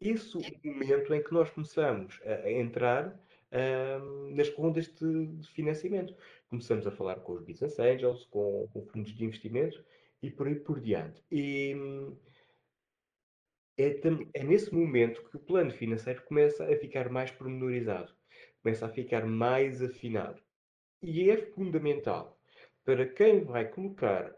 isso 0.00 0.38
o 0.38 0.68
momento 0.68 1.14
em 1.14 1.22
que 1.22 1.32
nós 1.32 1.50
começamos 1.50 2.20
a, 2.24 2.50
entrar 2.50 3.18
um, 3.52 4.34
nas 4.34 4.48
rondas 4.50 4.86
de, 4.94 5.26
de, 5.26 5.48
financiamento. 5.48 6.14
Começamos 6.48 6.86
a 6.86 6.90
falar 6.90 7.16
com 7.16 7.32
os 7.32 7.42
business 7.42 7.78
angels, 7.78 8.24
com, 8.26 8.68
com 8.72 8.86
fundos 8.86 9.14
de 9.14 9.24
investimento 9.24 9.84
e 10.22 10.30
por 10.30 10.46
aí 10.46 10.54
por 10.54 10.80
diante. 10.80 11.22
E 11.30 11.74
é, 13.78 14.00
é 14.34 14.44
nesse 14.44 14.72
momento 14.72 15.28
que 15.28 15.36
o 15.36 15.40
plano 15.40 15.72
financeiro 15.72 16.22
começa 16.22 16.64
a 16.64 16.76
ficar 16.76 17.10
mais 17.10 17.30
pormenorizado, 17.30 18.14
começa 18.62 18.86
a 18.86 18.90
ficar 18.90 19.26
mais 19.26 19.82
afinado. 19.82 20.40
E 21.02 21.30
é 21.30 21.36
fundamental 21.36 22.35
para 22.86 23.04
quem 23.04 23.44
vai 23.44 23.68
colocar, 23.68 24.32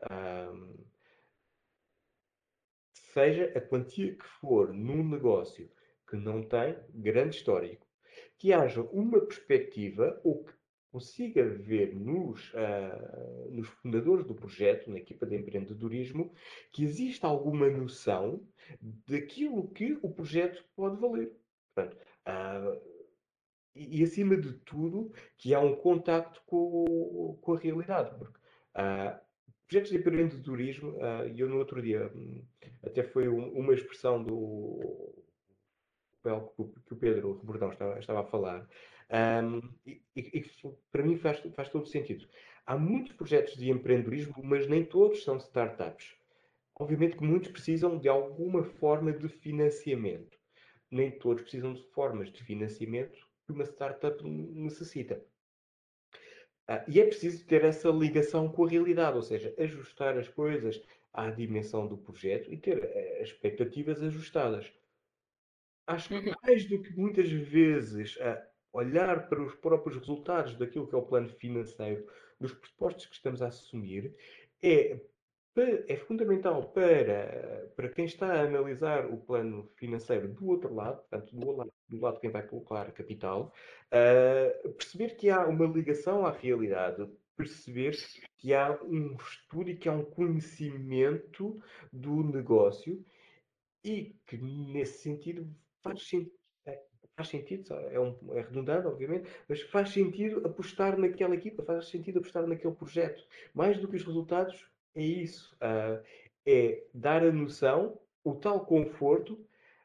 seja 3.12 3.52
a 3.54 3.60
quantia 3.60 4.16
que 4.16 4.26
for, 4.40 4.72
num 4.72 5.06
negócio 5.06 5.70
que 6.08 6.16
não 6.16 6.42
tem 6.42 6.74
grande 6.94 7.36
histórico, 7.36 7.86
que 8.38 8.52
haja 8.52 8.80
uma 8.80 9.20
perspectiva 9.20 10.18
ou 10.24 10.44
que 10.44 10.52
consiga 10.90 11.44
ver 11.44 11.94
nos, 11.94 12.50
uh, 12.54 13.50
nos 13.50 13.68
fundadores 13.68 14.24
do 14.24 14.34
projeto, 14.34 14.90
na 14.90 14.96
equipa 14.98 15.26
de 15.26 15.36
empreendedorismo, 15.36 16.32
que 16.72 16.82
existe 16.82 17.26
alguma 17.26 17.68
noção 17.68 18.42
daquilo 19.06 19.68
que 19.68 19.98
o 20.02 20.10
projeto 20.10 20.64
pode 20.74 20.98
valer. 20.98 21.36
Portanto, 21.74 21.98
uh, 22.26 22.98
e, 23.74 24.00
e, 24.00 24.02
acima 24.02 24.36
de 24.36 24.52
tudo, 24.60 25.12
que 25.36 25.54
há 25.54 25.60
um 25.60 25.76
contacto 25.76 26.42
com, 26.46 27.38
com 27.40 27.54
a 27.54 27.58
realidade. 27.58 28.16
Porque 28.18 28.37
uh, 28.78 29.18
projetos 29.66 29.90
de 29.90 29.98
empreendedorismo, 29.98 30.96
e 31.34 31.40
eu 31.40 31.48
no 31.48 31.58
outro 31.58 31.82
dia, 31.82 32.10
hum, 32.14 32.42
até 32.82 33.02
foi 33.02 33.28
um, 33.28 33.50
uma 33.50 33.74
expressão 33.74 34.22
do 34.22 35.14
que 36.86 36.94
o 36.94 36.96
Pedro 36.96 37.38
Rebordão 37.38 37.70
estava, 37.70 37.98
estava 37.98 38.20
a 38.20 38.24
falar, 38.24 38.68
um, 39.10 39.60
e, 39.86 40.02
e, 40.16 40.44
para 40.92 41.02
mim 41.02 41.16
faz, 41.16 41.40
faz 41.54 41.68
todo 41.70 41.86
sentido. 41.86 42.26
Há 42.66 42.76
muitos 42.76 43.12
projetos 43.12 43.56
de 43.56 43.70
empreendedorismo, 43.70 44.34
mas 44.42 44.68
nem 44.68 44.84
todos 44.84 45.24
são 45.24 45.38
startups. 45.38 46.14
Obviamente 46.78 47.16
que 47.16 47.24
muitos 47.24 47.50
precisam 47.50 47.98
de 47.98 48.08
alguma 48.08 48.62
forma 48.62 49.12
de 49.12 49.28
financiamento. 49.28 50.38
Nem 50.90 51.10
todos 51.10 51.42
precisam 51.42 51.72
de 51.72 51.82
formas 51.92 52.30
de 52.30 52.44
financiamento 52.44 53.18
que 53.46 53.52
uma 53.52 53.64
startup 53.64 54.22
necessita. 54.22 55.24
Ah, 56.68 56.84
e 56.86 57.00
é 57.00 57.06
preciso 57.06 57.46
ter 57.46 57.64
essa 57.64 57.88
ligação 57.88 58.52
com 58.52 58.66
a 58.66 58.68
realidade, 58.68 59.16
ou 59.16 59.22
seja, 59.22 59.54
ajustar 59.58 60.18
as 60.18 60.28
coisas 60.28 60.80
à 61.14 61.30
dimensão 61.30 61.86
do 61.86 61.96
projeto 61.96 62.52
e 62.52 62.58
ter 62.58 62.78
uh, 62.78 63.22
expectativas 63.22 64.02
ajustadas. 64.02 64.70
Acho 65.86 66.08
que 66.08 66.14
uhum. 66.14 66.34
mais 66.42 66.66
do 66.66 66.82
que 66.82 66.94
muitas 66.94 67.32
vezes 67.32 68.16
uh, 68.16 68.38
olhar 68.70 69.30
para 69.30 69.42
os 69.42 69.54
próprios 69.54 69.96
resultados 69.96 70.56
daquilo 70.56 70.86
que 70.86 70.94
é 70.94 70.98
o 70.98 71.06
plano 71.06 71.30
financeiro, 71.30 72.06
dos 72.38 72.52
pressupostos 72.52 73.06
que 73.06 73.14
estamos 73.14 73.40
a 73.40 73.46
assumir, 73.46 74.14
é, 74.62 75.00
é 75.88 75.96
fundamental 75.96 76.70
para, 76.70 77.70
para 77.74 77.88
quem 77.88 78.04
está 78.04 78.32
a 78.32 78.42
analisar 78.42 79.06
o 79.06 79.18
plano 79.18 79.68
financeiro 79.76 80.28
do 80.28 80.46
outro 80.46 80.72
lado, 80.72 80.98
portanto, 80.98 81.36
do 81.36 81.50
lado, 81.50 81.72
do 81.88 82.00
lado 82.00 82.14
de 82.14 82.20
quem 82.20 82.30
vai 82.30 82.46
colocar 82.46 82.92
capital, 82.92 83.52
uh, 83.92 84.72
perceber 84.74 85.16
que 85.16 85.30
há 85.30 85.46
uma 85.46 85.66
ligação 85.66 86.24
à 86.24 86.30
realidade, 86.30 87.08
perceber 87.36 87.96
que 88.36 88.54
há 88.54 88.80
um 88.82 89.16
estudo 89.16 89.70
e 89.70 89.76
que 89.76 89.88
há 89.88 89.92
um 89.92 90.04
conhecimento 90.04 91.60
do 91.92 92.22
negócio 92.22 93.04
e 93.84 94.16
que, 94.26 94.36
nesse 94.38 95.02
sentido, 95.02 95.48
faz 95.82 96.08
sentido 96.08 96.38
faz 97.18 97.30
sentido, 97.30 97.74
é, 97.74 97.98
um, 97.98 98.16
é 98.34 98.42
redundante, 98.42 98.86
obviamente, 98.86 99.28
mas 99.48 99.60
faz 99.62 99.90
sentido 99.90 100.46
apostar 100.46 100.96
naquela 100.96 101.34
equipa, 101.34 101.64
faz 101.64 101.88
sentido 101.88 102.20
apostar 102.20 102.46
naquele 102.46 102.74
projeto. 102.74 103.26
Mais 103.52 103.76
do 103.76 103.88
que 103.88 103.96
os 103.96 104.04
resultados, 104.04 104.64
é 105.02 105.06
isso. 105.06 105.56
Uh, 105.56 106.02
é 106.46 106.84
dar 106.94 107.22
a 107.22 107.32
noção, 107.32 108.00
o 108.24 108.34
tal 108.34 108.64
conforto, 108.64 109.38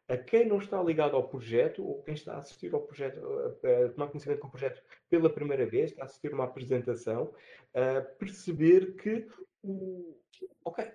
a 0.08 0.18
quem 0.18 0.46
não 0.46 0.58
está 0.58 0.82
ligado 0.82 1.16
ao 1.16 1.28
projeto, 1.28 1.86
ou 1.86 2.02
quem 2.04 2.14
está 2.14 2.36
a 2.36 2.40
assistir 2.40 2.74
ao 2.74 2.82
projeto, 2.82 3.20
a, 3.20 3.86
a 3.86 3.90
tomar 3.90 4.08
conhecimento 4.08 4.40
com 4.40 4.48
o 4.48 4.52
projeto 4.52 4.82
pela 5.10 5.30
primeira 5.30 5.66
vez, 5.66 5.92
está 5.92 6.04
a 6.04 6.06
assistir 6.06 6.34
uma 6.34 6.46
apresentação, 6.46 7.34
uh, 7.74 8.18
perceber 8.18 8.96
que, 8.96 9.28
o, 9.62 10.18
ok, 10.64 10.90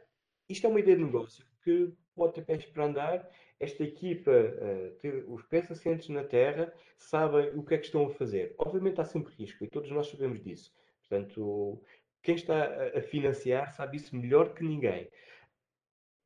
isto 0.48 0.66
é 0.66 0.70
uma 0.70 0.80
ideia 0.80 0.96
de 0.96 1.04
negócio 1.04 1.44
que 1.62 1.92
pode 2.14 2.34
ter 2.34 2.42
pés 2.42 2.64
para 2.66 2.86
andar 2.86 3.30
esta 3.60 3.82
equipa, 3.82 4.30
uh, 4.30 5.34
os 5.34 5.42
pés 5.44 5.70
assentes 5.70 6.08
na 6.08 6.24
terra, 6.24 6.72
sabem 6.96 7.50
o 7.58 7.62
que 7.62 7.74
é 7.74 7.78
que 7.78 7.86
estão 7.86 8.06
a 8.06 8.10
fazer. 8.10 8.54
Obviamente 8.56 9.00
há 9.00 9.04
sempre 9.04 9.34
risco 9.34 9.64
e 9.64 9.68
todos 9.68 9.90
nós 9.90 10.08
sabemos 10.08 10.40
disso. 10.40 10.72
Portanto, 11.08 11.82
quem 12.28 12.34
está 12.34 12.98
a, 12.98 13.00
financiar 13.00 13.72
sabe 13.72 13.96
isso 13.96 14.14
melhor 14.14 14.52
que 14.52 14.62
ninguém. 14.62 15.08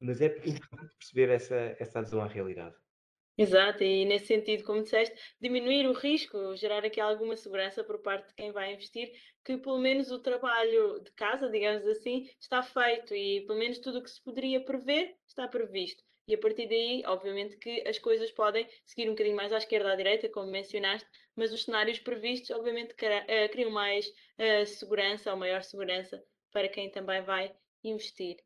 Mas 0.00 0.20
é 0.20 0.26
importante 0.26 0.96
perceber 0.98 1.30
essa, 1.30 1.54
essa 1.78 2.00
adesão 2.00 2.20
à 2.20 2.26
realidade. 2.26 2.74
Exato, 3.38 3.84
e 3.84 4.04
nesse 4.04 4.26
sentido, 4.26 4.64
como 4.64 4.82
disseste, 4.82 5.16
diminuir 5.40 5.86
o 5.86 5.92
risco, 5.92 6.56
gerar 6.56 6.84
aqui 6.84 7.00
alguma 7.00 7.36
segurança 7.36 7.84
por 7.84 8.02
parte 8.02 8.28
de 8.28 8.34
quem 8.34 8.50
vai 8.50 8.74
investir, 8.74 9.12
que 9.44 9.56
pelo 9.56 9.78
menos 9.78 10.10
o 10.10 10.18
trabalho 10.18 11.00
de 11.04 11.12
casa, 11.12 11.48
digamos 11.48 11.86
assim, 11.86 12.28
está 12.40 12.64
feito 12.64 13.14
e 13.14 13.46
pelo 13.46 13.60
menos 13.60 13.78
tudo 13.78 14.00
o 14.00 14.02
que 14.02 14.10
se 14.10 14.22
poderia 14.22 14.62
prever 14.64 15.14
está 15.24 15.46
previsto 15.46 16.02
e 16.26 16.35
a 16.35 16.38
partir 16.38 16.68
daí, 16.68 17.02
obviamente, 17.06 17.56
que 17.56 17.87
as 17.87 17.98
coisas 17.98 18.30
podem 18.30 18.68
seguir 18.85 19.08
um 19.08 19.12
bocadinho 19.12 19.37
mais 19.37 19.52
à 19.52 19.58
esquerda 19.58 19.88
ou 19.88 19.92
à 19.92 19.96
direita, 19.96 20.28
como 20.28 20.50
mencionaste, 20.50 21.08
mas 21.35 21.52
os 21.52 21.64
cenários 21.64 21.98
previstos, 21.98 22.50
obviamente, 22.50 22.94
eh, 23.00 23.48
criam 23.48 23.70
mais 23.70 24.06
uh, 24.06 24.66
segurança 24.66 25.30
ou 25.30 25.37
maior 25.37 25.62
segurança 25.62 26.22
para 26.52 26.68
quem 26.68 26.90
também 26.90 27.22
vai 27.22 27.54
investir. 27.82 28.37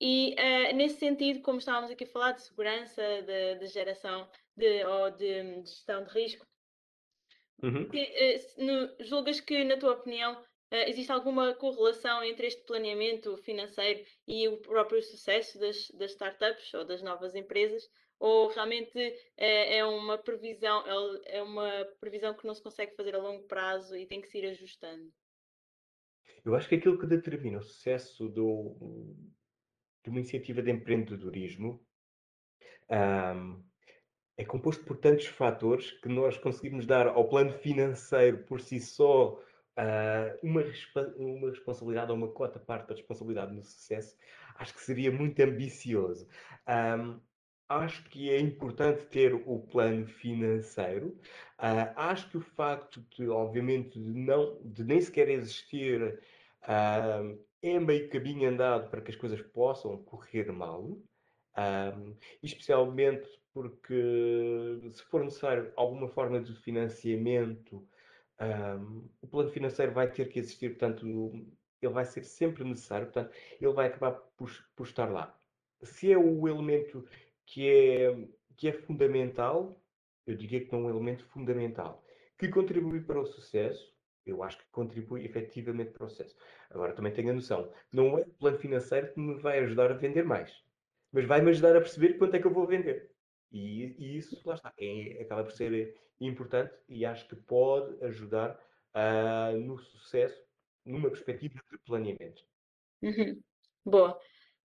E 0.00 0.34
uh, 0.34 0.76
nesse 0.76 0.98
sentido, 0.98 1.40
como 1.40 1.58
estávamos 1.58 1.90
aqui 1.90 2.04
a 2.04 2.08
falar 2.08 2.32
de 2.32 2.42
segurança, 2.42 3.02
de, 3.22 3.56
de 3.56 3.66
geração 3.68 4.28
de, 4.56 4.84
ou 4.84 5.10
de, 5.10 5.62
de 5.62 5.68
gestão 5.68 6.04
de 6.04 6.10
risco, 6.10 6.46
uhum. 7.62 7.88
que, 7.88 8.02
uh, 8.02 8.64
no, 8.64 9.04
julgas 9.04 9.40
que, 9.40 9.64
na 9.64 9.76
tua 9.78 9.94
opinião, 9.94 10.40
Uh, 10.72 10.88
existe 10.88 11.12
alguma 11.12 11.54
correlação 11.54 12.24
entre 12.24 12.48
este 12.48 12.62
planeamento 12.64 13.36
financeiro 13.38 14.04
e 14.26 14.48
o 14.48 14.56
próprio 14.58 15.00
sucesso 15.00 15.58
das, 15.60 15.88
das 15.92 16.10
startups 16.10 16.74
ou 16.74 16.84
das 16.84 17.02
novas 17.02 17.34
empresas? 17.34 17.88
Ou 18.18 18.48
realmente 18.48 18.98
é, 19.36 19.78
é, 19.78 19.84
uma 19.84 20.18
previsão, 20.18 20.84
é, 20.86 21.38
é 21.38 21.42
uma 21.42 21.84
previsão 22.00 22.34
que 22.34 22.46
não 22.46 22.54
se 22.54 22.62
consegue 22.62 22.96
fazer 22.96 23.14
a 23.14 23.18
longo 23.18 23.46
prazo 23.46 23.96
e 23.96 24.06
tem 24.06 24.20
que 24.20 24.28
se 24.28 24.38
ir 24.38 24.46
ajustando? 24.46 25.12
Eu 26.44 26.54
acho 26.54 26.68
que 26.68 26.76
aquilo 26.76 26.98
que 26.98 27.06
determina 27.06 27.58
o 27.58 27.62
sucesso 27.62 28.28
do, 28.28 28.76
de 30.02 30.10
uma 30.10 30.20
iniciativa 30.20 30.62
de 30.62 30.70
empreendedorismo 30.70 31.84
um, 32.88 33.64
é 34.36 34.44
composto 34.44 34.84
por 34.84 34.96
tantos 34.96 35.26
fatores 35.26 35.90
que 36.00 36.08
nós 36.08 36.38
conseguimos 36.38 36.86
dar 36.86 37.08
ao 37.08 37.28
plano 37.28 37.52
financeiro 37.52 38.44
por 38.44 38.60
si 38.60 38.80
só 38.80 39.42
uh, 39.76 40.38
uma, 40.42 40.62
uma 41.16 41.50
responsabilidade 41.50 42.10
ou 42.10 42.16
uma 42.16 42.28
cota 42.28 42.58
parte 42.58 42.88
da 42.88 42.94
responsabilidade 42.94 43.54
no 43.54 43.62
sucesso, 43.62 44.16
acho 44.56 44.74
que 44.74 44.80
seria 44.80 45.10
muito 45.10 45.40
ambicioso. 45.40 46.26
Um, 46.68 47.20
acho 47.68 48.04
que 48.08 48.30
é 48.30 48.40
importante 48.40 49.04
ter 49.06 49.34
o 49.34 49.58
plano 49.60 50.06
financeiro. 50.06 51.08
Uh, 51.58 51.92
acho 51.96 52.30
que 52.30 52.38
o 52.38 52.40
facto 52.40 53.04
de, 53.16 53.28
obviamente, 53.28 54.00
de, 54.00 54.14
não, 54.14 54.60
de 54.64 54.84
nem 54.84 55.00
sequer 55.00 55.28
existir 55.28 56.20
uh, 56.62 57.46
é 57.62 57.78
meio 57.78 58.08
caminho 58.08 58.48
andado 58.48 58.90
para 58.90 59.00
que 59.00 59.10
as 59.10 59.16
coisas 59.16 59.40
possam 59.42 60.02
correr 60.04 60.50
mal. 60.52 60.98
Especialmente 62.42 63.26
porque 63.54 64.78
se 64.92 65.02
for 65.04 65.24
necessário 65.24 65.72
alguma 65.74 66.06
forma 66.06 66.38
de 66.38 66.54
financiamento 66.56 67.88
um, 68.40 69.08
o 69.20 69.26
plano 69.26 69.50
financeiro 69.50 69.92
vai 69.92 70.10
ter 70.10 70.28
que 70.28 70.38
existir, 70.38 70.70
portanto, 70.70 71.06
ele 71.82 71.92
vai 71.92 72.04
ser 72.04 72.24
sempre 72.24 72.64
necessário, 72.64 73.06
portanto, 73.06 73.34
ele 73.60 73.72
vai 73.72 73.86
acabar 73.86 74.12
por, 74.36 74.50
por 74.74 74.86
estar 74.86 75.10
lá. 75.10 75.38
Se 75.82 76.10
é 76.12 76.18
o 76.18 76.48
elemento 76.48 77.06
que 77.44 77.68
é, 77.68 78.28
que 78.56 78.68
é 78.68 78.72
fundamental, 78.72 79.80
eu 80.26 80.36
diria 80.36 80.64
que 80.64 80.74
é 80.74 80.78
um 80.78 80.88
elemento 80.90 81.24
fundamental, 81.26 82.04
que 82.38 82.48
contribui 82.48 83.00
para 83.00 83.20
o 83.20 83.26
sucesso, 83.26 83.94
eu 84.24 84.42
acho 84.42 84.58
que 84.58 84.64
contribui 84.72 85.24
efetivamente 85.24 85.92
para 85.92 86.04
o 86.06 86.08
sucesso. 86.08 86.36
Agora, 86.70 86.92
também 86.92 87.12
tenho 87.12 87.30
a 87.30 87.34
noção, 87.34 87.70
não 87.92 88.18
é 88.18 88.22
o 88.22 88.34
plano 88.34 88.58
financeiro 88.58 89.12
que 89.12 89.20
me 89.20 89.34
vai 89.40 89.60
ajudar 89.60 89.90
a 89.90 89.94
vender 89.94 90.24
mais, 90.24 90.64
mas 91.12 91.24
vai-me 91.24 91.50
ajudar 91.50 91.76
a 91.76 91.80
perceber 91.80 92.14
quanto 92.14 92.34
é 92.34 92.40
que 92.40 92.46
eu 92.46 92.52
vou 92.52 92.66
vender. 92.66 93.15
E, 93.50 93.94
e 93.98 94.16
isso, 94.18 94.40
lá 94.44 94.54
está, 94.54 94.72
é, 94.78 95.22
acaba 95.22 95.44
por 95.44 95.52
ser 95.52 95.96
importante 96.20 96.74
e 96.88 97.04
acho 97.04 97.28
que 97.28 97.36
pode 97.36 98.02
ajudar 98.04 98.58
uh, 98.94 99.56
no 99.58 99.78
sucesso 99.78 100.44
numa 100.84 101.08
perspectiva 101.08 101.60
de 101.70 101.78
planeamento. 101.78 102.44
Uhum. 103.02 103.40
Boa. 103.84 104.18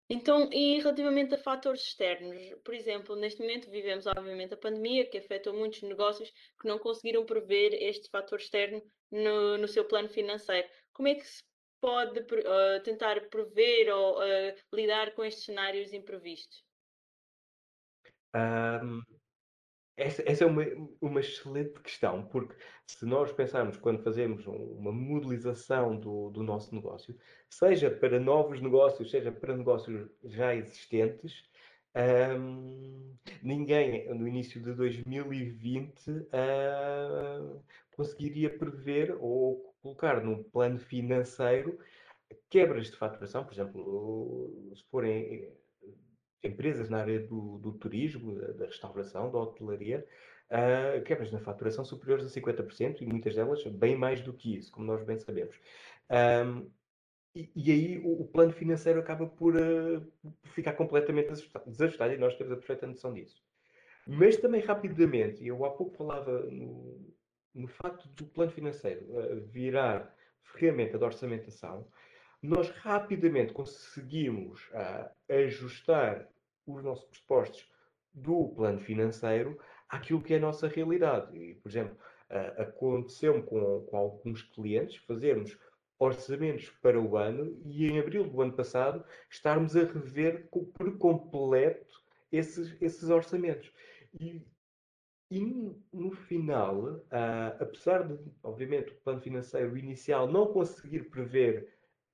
Então, 0.08 0.50
e 0.52 0.78
relativamente 0.78 1.34
a 1.34 1.38
fatores 1.38 1.82
externos, 1.82 2.36
por 2.64 2.74
exemplo, 2.74 3.14
neste 3.14 3.40
momento 3.40 3.70
vivemos 3.70 4.06
obviamente 4.06 4.54
a 4.54 4.56
pandemia 4.56 5.08
que 5.08 5.18
afetou 5.18 5.54
muitos 5.54 5.82
negócios 5.82 6.30
que 6.60 6.66
não 6.66 6.80
conseguiram 6.80 7.24
prever 7.24 7.74
este 7.74 8.10
fator 8.10 8.38
externo 8.40 8.82
no, 9.10 9.56
no 9.56 9.68
seu 9.68 9.84
plano 9.84 10.08
financeiro. 10.08 10.68
Como 10.92 11.06
é 11.06 11.14
que 11.14 11.24
se 11.24 11.44
pode 11.80 12.18
uh, 12.20 12.82
tentar 12.82 13.28
prever 13.28 13.88
ou 13.90 14.18
uh, 14.18 14.54
lidar 14.72 15.14
com 15.14 15.24
estes 15.24 15.44
cenários 15.44 15.92
imprevistos? 15.92 16.64
Essa, 19.96 20.22
essa, 20.24 20.44
é 20.44 20.46
uma, 20.46 20.64
uma 21.00 21.20
excelente 21.20 21.78
questão, 21.80 22.24
porque 22.24 22.54
se 22.86 23.04
nós 23.04 23.32
pensarmos 23.32 23.76
quando 23.76 24.02
fazemos 24.02 24.46
uma 24.46 24.90
modelização 24.90 25.94
do, 25.98 26.30
do 26.30 26.42
nosso 26.42 26.74
negócio, 26.74 27.14
seja 27.50 27.90
para 27.90 28.18
novos 28.18 28.62
negócios, 28.62 29.10
seja 29.10 29.30
para 29.30 29.54
negócios 29.54 30.08
já 30.24 30.54
existentes, 30.54 31.50
ninguém 33.42 34.08
no 34.14 34.26
início 34.26 34.62
de 34.62 34.72
2020 34.72 36.10
uh, 36.10 37.62
conseguiria 37.94 38.56
prever 38.56 39.16
ou 39.20 39.74
colocar 39.82 40.22
num 40.24 40.42
plano 40.44 40.78
financeiro 40.78 41.78
quebras 42.48 42.90
de 42.90 42.96
faturação, 42.96 43.44
por 43.44 43.52
exemplo, 43.52 44.72
se 44.74 44.84
forem 44.84 45.52
empresas 46.42 46.88
na 46.88 46.98
área 46.98 47.20
do, 47.20 47.58
do 47.58 47.72
turismo, 47.72 48.34
da, 48.34 48.66
restauração, 48.66 49.30
da 49.30 49.38
hotelaria, 49.38 50.06
uh, 50.50 51.02
quebras 51.02 51.30
na 51.30 51.40
faturação 51.40 51.84
superiores 51.84 52.24
a 52.24 52.40
50% 52.40 53.02
e 53.02 53.06
muitas 53.06 53.34
delas 53.34 53.62
bem 53.64 53.96
mais 53.96 54.20
do 54.20 54.32
que 54.32 54.56
isso, 54.56 54.72
como 54.72 54.86
nós 54.86 55.04
bem 55.04 55.18
sabemos. 55.18 55.56
Um, 56.10 56.70
e, 57.34 57.48
e, 57.54 57.70
aí 57.70 57.98
o, 57.98 58.22
o, 58.22 58.26
plano 58.26 58.52
financeiro 58.52 58.98
acaba 58.98 59.26
por, 59.26 59.54
uh, 59.54 60.04
ficar 60.46 60.72
completamente 60.72 61.28
desajustado 61.66 62.12
e 62.12 62.18
nós 62.18 62.36
temos 62.36 62.52
a 62.52 62.56
perfeita 62.56 62.86
noção 62.86 63.12
disso. 63.12 63.40
Mas 64.06 64.36
também 64.36 64.60
rapidamente, 64.60 65.46
eu 65.46 65.64
há 65.64 65.70
pouco 65.70 65.96
falava 65.96 66.40
no, 66.46 67.14
no 67.54 67.68
facto 67.68 68.08
do 68.08 68.26
plano 68.26 68.50
financeiro 68.50 69.04
uh, 69.10 69.40
virar 69.46 70.12
ferramenta 70.42 70.98
de 70.98 71.04
orçamentação, 71.04 71.86
nós 72.42 72.70
rapidamente 72.70 73.52
conseguimos 73.52 74.68
uh, 74.68 75.10
ajustar 75.32 76.28
os 76.66 76.82
nossos 76.82 77.04
pressupostos 77.06 77.68
do 78.12 78.48
plano 78.48 78.80
financeiro 78.80 79.58
àquilo 79.88 80.22
que 80.22 80.34
é 80.34 80.36
a 80.38 80.40
nossa 80.40 80.66
realidade. 80.66 81.36
E, 81.36 81.54
por 81.54 81.68
exemplo, 81.68 81.96
uh, 82.30 82.62
aconteceu-me 82.62 83.42
com, 83.42 83.84
com 83.86 83.96
alguns 83.96 84.42
clientes 84.42 84.96
fazermos 85.04 85.58
orçamentos 85.98 86.70
para 86.80 86.98
o 86.98 87.16
ano 87.16 87.60
e 87.66 87.86
em 87.86 87.98
abril 87.98 88.26
do 88.26 88.40
ano 88.40 88.54
passado 88.54 89.04
estarmos 89.28 89.76
a 89.76 89.84
rever 89.84 90.48
por 90.48 90.96
completo 90.96 92.02
esses, 92.32 92.74
esses 92.80 93.10
orçamentos. 93.10 93.70
E, 94.18 94.42
e 95.30 95.76
no 95.92 96.10
final, 96.10 96.84
uh, 96.84 97.60
apesar 97.60 98.08
de, 98.08 98.18
obviamente, 98.42 98.92
o 98.92 98.96
plano 98.96 99.20
financeiro 99.20 99.76
inicial 99.76 100.26
não 100.26 100.46
conseguir 100.46 101.10
prever 101.10 101.68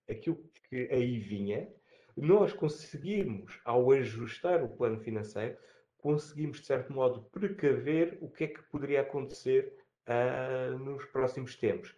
aquilo 0.08 0.38
que 0.68 0.88
aí 0.90 1.18
vinha, 1.18 1.68
nós 2.16 2.52
conseguimos, 2.52 3.60
ao 3.64 3.90
ajustar 3.90 4.62
o 4.64 4.68
plano 4.68 4.98
financeiro, 5.00 5.56
conseguimos, 5.98 6.60
de 6.60 6.66
certo 6.66 6.92
modo, 6.92 7.22
precaver 7.30 8.16
o 8.20 8.28
que 8.30 8.44
é 8.44 8.46
que 8.46 8.62
poderia 8.64 9.02
acontecer 9.02 9.76
uh, 10.06 10.78
nos 10.78 11.04
próximos 11.06 11.56
tempos. 11.56 11.94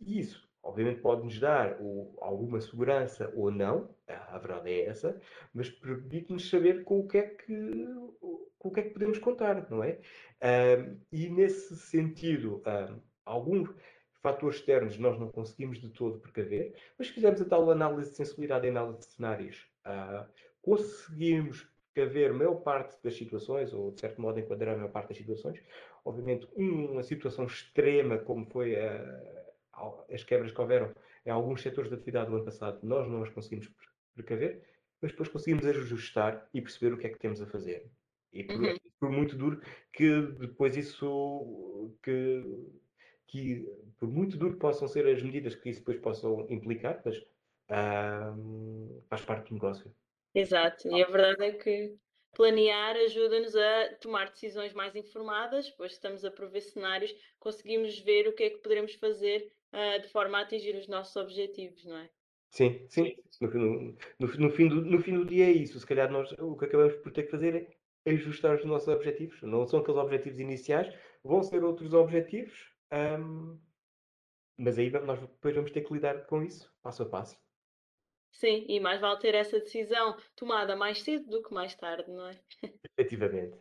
E 0.00 0.20
isso, 0.20 0.48
obviamente, 0.62 1.00
pode-nos 1.00 1.40
dar 1.40 1.76
o, 1.80 2.16
alguma 2.20 2.60
segurança 2.60 3.32
ou 3.34 3.50
não, 3.50 3.88
a 4.06 4.38
verdade 4.38 4.70
é 4.70 4.86
essa, 4.86 5.20
mas 5.52 5.70
permite-nos 5.70 6.48
saber 6.48 6.84
com 6.84 7.00
o 7.00 7.08
que 7.08 7.18
é 7.18 7.22
que, 7.22 7.86
com 8.58 8.68
o 8.68 8.70
que, 8.70 8.80
é 8.80 8.82
que 8.84 8.90
podemos 8.90 9.18
contar, 9.18 9.68
não 9.70 9.82
é? 9.82 9.98
Uh, 10.40 11.00
e 11.10 11.28
nesse 11.28 11.76
sentido, 11.76 12.56
uh, 12.58 13.00
alguns 13.24 13.70
fatores 14.22 14.56
externos 14.56 14.98
nós 14.98 15.18
não 15.18 15.28
conseguimos 15.30 15.80
de 15.80 15.88
todo 15.90 16.18
precaver, 16.18 16.74
mas 16.98 17.08
fizemos 17.08 17.40
a 17.40 17.44
tal 17.44 17.70
análise 17.70 18.10
de 18.10 18.16
sensibilidade 18.16 18.66
e 18.66 18.70
análise 18.70 18.98
de 18.98 19.04
cenários. 19.06 19.66
Uh, 19.86 20.26
conseguimos 20.60 21.68
precaver 21.92 22.30
a 22.30 22.34
maior 22.34 22.56
parte 22.56 22.96
das 23.02 23.16
situações, 23.16 23.72
ou 23.72 23.92
de 23.92 24.00
certo 24.00 24.20
modo 24.20 24.38
enquadrar 24.38 24.74
a 24.74 24.76
maior 24.76 24.90
parte 24.90 25.08
das 25.08 25.18
situações. 25.18 25.60
Obviamente, 26.04 26.48
uma 26.56 27.02
situação 27.02 27.44
extrema 27.44 28.18
como 28.18 28.46
foi 28.46 28.76
a, 28.76 29.48
as 30.12 30.22
quebras 30.22 30.52
que 30.52 30.60
houveram 30.60 30.94
em 31.26 31.30
alguns 31.30 31.62
setores 31.62 31.90
de 31.90 31.96
atividade 31.96 32.30
do 32.30 32.36
ano 32.36 32.44
passado, 32.44 32.78
nós 32.82 33.08
não 33.08 33.22
as 33.22 33.30
conseguimos 33.30 33.70
precaver, 34.14 34.62
mas 35.00 35.10
depois 35.10 35.28
conseguimos 35.28 35.66
ajustar 35.66 36.48
e 36.54 36.60
perceber 36.60 36.94
o 36.94 36.98
que 36.98 37.06
é 37.06 37.10
que 37.10 37.18
temos 37.18 37.40
a 37.40 37.46
fazer. 37.46 37.90
E 38.32 38.44
por, 38.44 38.56
uhum. 38.56 38.76
por 39.00 39.10
muito 39.10 39.36
duro 39.36 39.60
que 39.92 40.22
depois 40.38 40.76
isso 40.76 41.92
que 42.02 42.44
que, 43.28 43.64
por 43.98 44.08
muito 44.08 44.36
duro 44.36 44.54
que 44.54 44.60
possam 44.60 44.88
ser 44.88 45.06
as 45.06 45.22
medidas 45.22 45.54
que 45.54 45.68
isso 45.68 45.80
depois 45.80 45.98
possam 45.98 46.46
implicar, 46.50 47.00
mas 47.04 47.16
uh, 47.18 49.02
faz 49.08 49.24
parte 49.24 49.48
do 49.48 49.54
negócio. 49.54 49.94
Exato, 50.34 50.88
e 50.88 51.02
a 51.02 51.06
verdade 51.06 51.44
é 51.44 51.52
que 51.52 51.94
planear 52.34 52.96
ajuda-nos 52.96 53.54
a 53.54 53.94
tomar 54.00 54.30
decisões 54.30 54.72
mais 54.72 54.96
informadas, 54.96 55.70
pois 55.70 55.92
estamos 55.92 56.24
a 56.24 56.30
prever 56.30 56.60
cenários, 56.62 57.14
conseguimos 57.38 57.98
ver 58.00 58.28
o 58.28 58.32
que 58.32 58.44
é 58.44 58.50
que 58.50 58.58
poderemos 58.58 58.94
fazer 58.94 59.52
uh, 59.72 60.00
de 60.00 60.08
forma 60.08 60.38
a 60.38 60.42
atingir 60.42 60.74
os 60.76 60.88
nossos 60.88 61.14
objetivos, 61.16 61.84
não 61.84 61.98
é? 61.98 62.08
Sim, 62.50 62.86
sim. 62.88 63.14
No, 63.42 63.50
no, 64.18 64.36
no, 64.38 64.50
fim 64.50 64.68
do, 64.68 64.76
no 64.76 64.98
fim 65.02 65.14
do 65.14 65.26
dia 65.26 65.46
é 65.46 65.52
isso. 65.52 65.78
Se 65.78 65.86
calhar 65.86 66.10
nós 66.10 66.32
o 66.38 66.56
que 66.56 66.64
acabamos 66.64 66.94
por 66.96 67.12
ter 67.12 67.24
que 67.24 67.30
fazer 67.30 67.76
é 68.06 68.10
ajustar 68.10 68.56
os 68.56 68.64
nossos 68.64 68.88
objetivos. 68.88 69.42
Não 69.42 69.66
são 69.66 69.80
aqueles 69.80 70.00
objetivos 70.00 70.40
iniciais, 70.40 70.90
vão 71.22 71.42
ser 71.42 71.62
outros 71.62 71.92
objetivos 71.92 72.72
um, 72.92 73.58
mas 74.56 74.78
aí 74.78 74.90
nós 74.90 75.20
depois 75.20 75.54
vamos 75.54 75.70
ter 75.70 75.82
que 75.82 75.92
lidar 75.92 76.26
com 76.26 76.42
isso, 76.42 76.72
passo 76.82 77.02
a 77.02 77.06
passo. 77.06 77.38
Sim, 78.32 78.66
e 78.68 78.78
mais 78.78 79.00
vale 79.00 79.18
ter 79.18 79.34
essa 79.34 79.58
decisão 79.58 80.16
tomada 80.36 80.76
mais 80.76 81.02
cedo 81.02 81.28
do 81.28 81.42
que 81.42 81.52
mais 81.52 81.74
tarde, 81.74 82.10
não 82.10 82.28
é? 82.28 82.40
Efetivamente. 82.96 83.58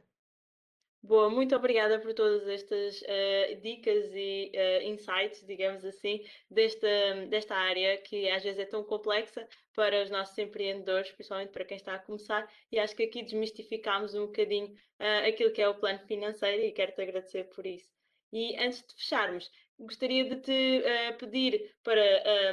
Boa, 1.01 1.29
muito 1.29 1.55
obrigada 1.55 1.99
por 1.99 2.13
todas 2.13 2.47
estas 2.47 3.01
uh, 3.01 3.61
dicas 3.61 4.11
e 4.13 4.51
uh, 4.53 4.83
insights, 4.83 5.45
digamos 5.45 5.85
assim, 5.85 6.21
desta, 6.49 6.87
desta 7.29 7.55
área 7.55 7.97
que 7.99 8.29
às 8.29 8.43
vezes 8.43 8.59
é 8.59 8.65
tão 8.65 8.83
complexa 8.83 9.47
para 9.73 10.03
os 10.03 10.09
nossos 10.09 10.37
empreendedores, 10.37 11.11
principalmente 11.11 11.51
para 11.51 11.63
quem 11.63 11.77
está 11.77 11.93
a 11.95 11.99
começar, 11.99 12.51
e 12.71 12.77
acho 12.77 12.95
que 12.95 13.03
aqui 13.03 13.23
desmistificámos 13.23 14.15
um 14.15 14.25
bocadinho 14.25 14.73
uh, 14.99 15.27
aquilo 15.29 15.51
que 15.51 15.61
é 15.61 15.69
o 15.69 15.79
plano 15.79 15.99
financeiro 16.07 16.63
e 16.63 16.71
quero-te 16.71 17.01
agradecer 17.01 17.45
por 17.45 17.65
isso. 17.65 17.96
E 18.31 18.55
antes 18.57 18.85
de 18.85 18.93
fecharmos, 18.95 19.49
gostaria 19.79 20.27
de 20.27 20.41
te 20.41 20.81
uh, 20.81 21.17
pedir 21.17 21.75
para 21.83 22.01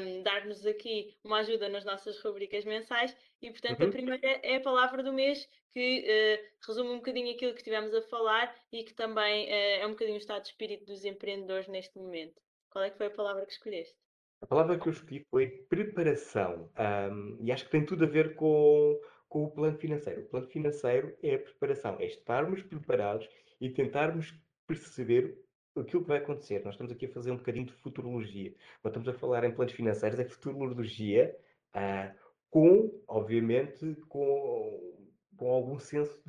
um, 0.00 0.22
dar-nos 0.22 0.64
aqui 0.66 1.16
uma 1.24 1.38
ajuda 1.38 1.68
nas 1.68 1.84
nossas 1.84 2.20
rubricas 2.20 2.64
mensais 2.64 3.16
e, 3.40 3.50
portanto, 3.50 3.80
uhum. 3.80 3.88
a 3.88 3.90
primeira 3.92 4.40
é 4.42 4.56
a 4.56 4.60
palavra 4.60 5.02
do 5.02 5.12
mês, 5.12 5.48
que 5.72 6.04
uh, 6.04 6.66
resume 6.66 6.90
um 6.90 6.96
bocadinho 6.96 7.34
aquilo 7.34 7.52
que 7.52 7.58
estivemos 7.58 7.94
a 7.94 8.02
falar 8.02 8.54
e 8.72 8.84
que 8.84 8.94
também 8.94 9.46
uh, 9.46 9.82
é 9.82 9.86
um 9.86 9.90
bocadinho 9.90 10.16
o 10.16 10.20
estado 10.20 10.42
de 10.42 10.48
espírito 10.48 10.84
dos 10.84 11.04
empreendedores 11.04 11.66
neste 11.68 11.98
momento. 11.98 12.40
Qual 12.70 12.84
é 12.84 12.90
que 12.90 12.96
foi 12.96 13.06
a 13.06 13.10
palavra 13.10 13.46
que 13.46 13.52
escolheste? 13.52 13.96
A 14.40 14.46
palavra 14.46 14.78
que 14.78 14.86
eu 14.86 14.92
escolhi 14.92 15.26
foi 15.30 15.48
preparação 15.48 16.70
um, 17.10 17.38
e 17.40 17.50
acho 17.50 17.64
que 17.64 17.70
tem 17.70 17.86
tudo 17.86 18.04
a 18.04 18.08
ver 18.08 18.34
com, 18.34 19.00
com 19.28 19.44
o 19.44 19.50
plano 19.50 19.78
financeiro. 19.78 20.20
O 20.20 20.26
plano 20.26 20.46
financeiro 20.48 21.16
é 21.22 21.36
a 21.36 21.38
preparação, 21.38 21.96
é 21.98 22.06
estarmos 22.06 22.62
preparados 22.62 23.28
e 23.60 23.70
tentarmos 23.70 24.34
perceber 24.66 25.43
aquilo 25.76 26.02
que 26.02 26.08
vai 26.08 26.18
acontecer, 26.18 26.64
nós 26.64 26.74
estamos 26.74 26.92
aqui 26.92 27.06
a 27.06 27.12
fazer 27.12 27.30
um 27.30 27.36
bocadinho 27.36 27.66
de 27.66 27.72
futurologia. 27.72 28.54
Quando 28.80 28.96
estamos 28.96 29.08
a 29.08 29.18
falar 29.18 29.44
em 29.44 29.52
planos 29.52 29.72
financeiros, 29.72 30.18
é 30.18 30.24
futurologia 30.24 31.36
uh, 31.74 32.14
com, 32.50 33.02
obviamente, 33.08 33.96
com, 34.08 35.08
com 35.36 35.50
algum 35.50 35.78
senso 35.78 36.22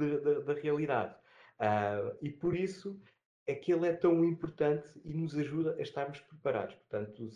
da 0.45 0.53
realidade. 0.53 1.15
Uh, 1.59 2.17
e 2.21 2.29
por 2.29 2.55
isso 2.55 2.99
é 3.47 3.53
que 3.53 3.71
ele 3.71 3.87
é 3.87 3.93
tão 3.93 4.23
importante 4.25 4.89
e 5.03 5.13
nos 5.13 5.37
ajuda 5.37 5.75
a 5.77 5.81
estarmos 5.81 6.19
preparados. 6.21 6.75
Portanto, 6.75 7.29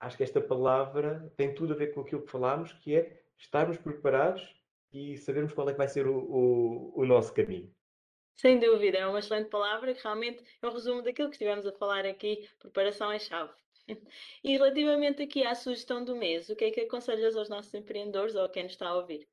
acho 0.00 0.16
que 0.16 0.22
esta 0.22 0.40
palavra 0.40 1.32
tem 1.36 1.54
tudo 1.54 1.72
a 1.72 1.76
ver 1.76 1.94
com 1.94 2.02
aquilo 2.02 2.22
que 2.22 2.30
falámos, 2.30 2.72
que 2.74 2.94
é 2.94 3.22
estarmos 3.38 3.78
preparados 3.78 4.54
e 4.92 5.16
sabermos 5.16 5.52
qual 5.52 5.68
é 5.68 5.72
que 5.72 5.78
vai 5.78 5.88
ser 5.88 6.06
o, 6.06 6.18
o, 6.18 7.00
o 7.00 7.06
nosso 7.06 7.32
caminho. 7.32 7.72
Sem 8.38 8.60
dúvida, 8.60 8.98
é 8.98 9.06
uma 9.06 9.18
excelente 9.18 9.50
palavra 9.50 9.92
que 9.92 10.00
realmente 10.00 10.44
é 10.62 10.66
um 10.66 10.70
resumo 10.70 11.02
daquilo 11.02 11.28
que 11.28 11.34
estivemos 11.34 11.66
a 11.66 11.72
falar 11.72 12.06
aqui. 12.06 12.48
Preparação 12.60 13.10
é 13.10 13.18
chave. 13.18 13.52
E 14.44 14.52
relativamente 14.52 15.22
aqui 15.22 15.44
à 15.44 15.54
sugestão 15.54 16.04
do 16.04 16.14
mês, 16.14 16.48
o 16.48 16.54
que 16.54 16.66
é 16.66 16.70
que 16.70 16.82
aconselhas 16.82 17.34
aos 17.34 17.48
nossos 17.48 17.72
empreendedores 17.74 18.34
ou 18.34 18.44
a 18.44 18.48
quem 18.48 18.62
nos 18.62 18.72
está 18.72 18.88
a 18.88 18.96
ouvir? 18.96 19.26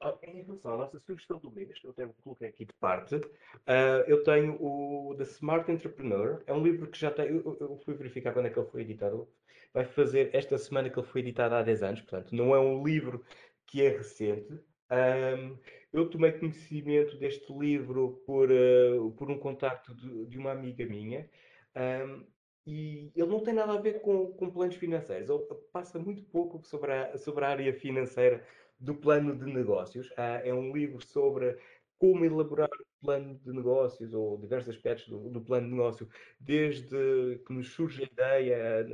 Ah, 0.00 0.16
em 0.22 0.42
relação 0.42 0.72
à 0.72 0.76
nossa 0.78 0.98
sugestão 1.00 1.38
do 1.38 1.50
mês, 1.52 1.78
eu 1.84 1.92
tenho 1.92 2.14
coloquei 2.24 2.48
aqui 2.48 2.64
de 2.64 2.72
parte, 2.72 3.16
uh, 3.16 4.02
eu 4.06 4.22
tenho 4.24 4.56
o 4.60 5.14
The 5.16 5.24
Smart 5.24 5.70
Entrepreneur, 5.70 6.42
é 6.46 6.54
um 6.54 6.62
livro 6.62 6.90
que 6.90 6.98
já 6.98 7.10
tem, 7.10 7.26
eu, 7.26 7.56
eu, 7.60 7.76
fui 7.84 7.94
verificar 7.94 8.32
quando 8.32 8.46
é 8.46 8.50
que 8.50 8.58
ele 8.58 8.70
foi 8.70 8.80
editado, 8.80 9.28
vai 9.74 9.84
fazer 9.84 10.34
esta 10.34 10.56
semana 10.56 10.88
que 10.88 10.98
ele 10.98 11.06
foi 11.06 11.20
editado 11.20 11.54
há 11.54 11.62
10 11.62 11.82
anos, 11.82 12.00
portanto 12.00 12.34
não 12.34 12.54
é 12.54 12.58
um 12.58 12.82
livro 12.82 13.22
que 13.66 13.82
é 13.82 13.90
recente. 13.90 14.58
Um, 14.90 15.58
eu 15.92 16.08
tomei 16.08 16.32
conhecimento 16.32 17.16
deste 17.18 17.52
livro 17.52 18.22
por, 18.26 18.50
uh, 18.50 19.10
por 19.12 19.30
um 19.30 19.38
contacto 19.38 19.94
de, 19.94 20.26
de, 20.26 20.38
uma 20.38 20.52
amiga 20.52 20.84
minha, 20.86 21.28
um, 21.76 22.24
e 22.66 23.10
ele 23.16 23.28
não 23.28 23.40
tem 23.40 23.54
nada 23.54 23.72
a 23.72 23.80
ver 23.80 24.00
com, 24.00 24.32
com 24.32 24.50
planos 24.50 24.76
financeiros, 24.76 25.28
ele 25.30 25.44
passa 25.72 25.98
muito 25.98 26.22
pouco 26.24 26.62
sobre 26.64 26.92
a, 26.92 27.16
sobre 27.18 27.44
a 27.44 27.48
área 27.48 27.72
financeira 27.74 28.46
do 28.78 28.94
plano 28.94 29.36
de 29.36 29.44
negócios. 29.46 30.12
Ah, 30.16 30.40
é 30.44 30.52
um 30.54 30.72
livro 30.72 31.04
sobre 31.04 31.58
como 31.98 32.24
elaborar 32.24 32.68
um 32.68 33.06
plano 33.06 33.38
de 33.38 33.52
negócios 33.52 34.14
ou 34.14 34.38
diversos 34.38 34.74
aspectos 34.74 35.08
do, 35.08 35.28
do 35.28 35.40
plano 35.40 35.66
de 35.66 35.74
negócio, 35.74 36.08
desde 36.38 37.38
que 37.46 37.52
nos 37.52 37.72
surge 37.72 38.02
a 38.02 38.06
ideia, 38.06 38.86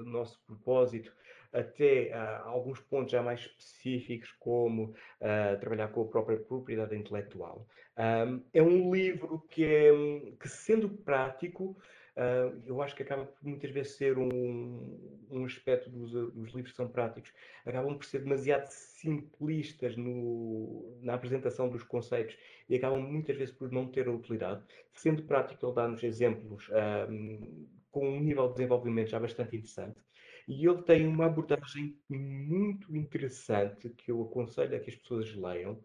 o 0.00 0.04
nosso 0.04 0.40
propósito, 0.44 1.12
até 1.54 2.10
uh, 2.12 2.48
alguns 2.48 2.80
pontos 2.80 3.12
já 3.12 3.22
mais 3.22 3.40
específicos, 3.40 4.32
como 4.38 4.86
uh, 4.86 5.58
trabalhar 5.60 5.88
com 5.88 6.02
a 6.02 6.08
própria 6.08 6.36
propriedade 6.38 6.96
intelectual. 6.96 7.66
Um, 7.96 8.42
é 8.52 8.62
um 8.62 8.92
livro 8.92 9.40
que, 9.48 9.64
é, 9.64 9.90
que 10.40 10.48
sendo 10.48 10.88
prático, 10.88 11.76
Uh, 12.16 12.62
eu 12.64 12.80
acho 12.80 12.94
que 12.94 13.02
acaba 13.02 13.26
por 13.26 13.44
muitas 13.44 13.72
vezes 13.72 13.96
ser 13.96 14.16
um, 14.18 15.26
um 15.28 15.44
aspecto 15.44 15.90
dos, 15.90 16.12
dos, 16.12 16.54
livros 16.54 16.70
que 16.70 16.76
são 16.76 16.88
práticos, 16.88 17.32
acabam 17.66 17.96
por 17.96 18.04
ser 18.04 18.20
demasiado 18.20 18.68
simplistas 18.68 19.96
no, 19.96 20.96
na 21.02 21.14
apresentação 21.14 21.68
dos 21.68 21.82
conceitos 21.82 22.36
e 22.68 22.76
acabam 22.76 23.00
muitas 23.00 23.36
vezes 23.36 23.52
por 23.52 23.72
não 23.72 23.88
ter 23.88 24.06
a 24.06 24.12
utilidade. 24.12 24.62
Sendo 24.92 25.24
prático, 25.24 25.66
ele 25.66 25.74
dá-nos 25.74 26.04
exemplos 26.04 26.70
um, 27.10 27.66
com 27.90 28.08
um 28.08 28.20
nível 28.20 28.46
de 28.46 28.54
desenvolvimento 28.54 29.10
já 29.10 29.18
bastante 29.18 29.56
interessante. 29.56 30.00
E 30.46 30.66
ele 30.66 30.82
tem 30.82 31.06
uma 31.06 31.26
abordagem 31.26 31.98
muito 32.08 32.94
interessante 32.94 33.88
que 33.90 34.10
eu 34.10 34.22
aconselho 34.22 34.76
a 34.76 34.80
que 34.80 34.90
as 34.90 34.96
pessoas 34.96 35.34
leiam, 35.34 35.82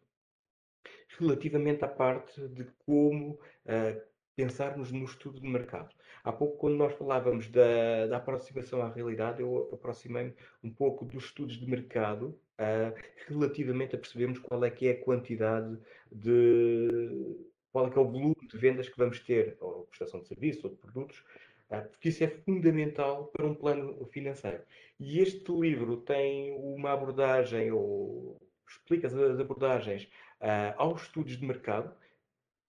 relativamente 1.17 1.83
à 1.83 1.87
parte 1.87 2.47
de 2.49 2.65
como 2.85 3.33
uh, 3.33 4.09
pensarmos 4.35 4.91
no 4.91 5.03
estudo 5.03 5.39
de 5.39 5.47
mercado. 5.47 5.93
Há 6.23 6.31
pouco, 6.31 6.57
quando 6.57 6.75
nós 6.75 6.93
falávamos 6.93 7.49
da, 7.49 8.07
da 8.07 8.17
aproximação 8.17 8.81
à 8.81 8.89
realidade, 8.89 9.41
eu 9.41 9.69
aproximei-me 9.73 10.33
um 10.63 10.71
pouco 10.71 11.03
dos 11.03 11.25
estudos 11.25 11.57
de 11.57 11.69
mercado 11.69 12.39
uh, 12.57 12.97
relativamente 13.27 13.95
a 13.95 13.99
percebermos 13.99 14.39
qual 14.39 14.63
é 14.63 14.69
que 14.69 14.87
é 14.87 14.91
a 14.91 15.03
quantidade 15.03 15.77
de. 16.11 17.37
qual 17.71 17.87
é 17.87 17.89
que 17.89 17.97
é 17.97 18.01
o 18.01 18.09
volume 18.09 18.47
de 18.49 18.57
vendas 18.57 18.87
que 18.87 18.97
vamos 18.97 19.19
ter, 19.19 19.57
ou 19.59 19.85
prestação 19.87 20.21
de 20.21 20.27
serviço 20.27 20.67
ou 20.67 20.73
de 20.73 20.79
produtos, 20.79 21.23
porque 21.69 22.09
isso 22.09 22.23
é 22.23 22.27
fundamental 22.27 23.27
para 23.27 23.45
um 23.45 23.53
plano 23.53 24.05
financeiro. 24.07 24.63
E 24.99 25.19
este 25.19 25.51
livro 25.51 25.97
tem 25.97 26.51
uma 26.57 26.91
abordagem, 26.93 27.71
ou 27.71 28.37
explica 28.67 29.07
as 29.07 29.39
abordagens 29.39 30.03
uh, 30.41 30.73
aos 30.77 31.03
estudos 31.03 31.37
de 31.37 31.45
mercado, 31.45 31.93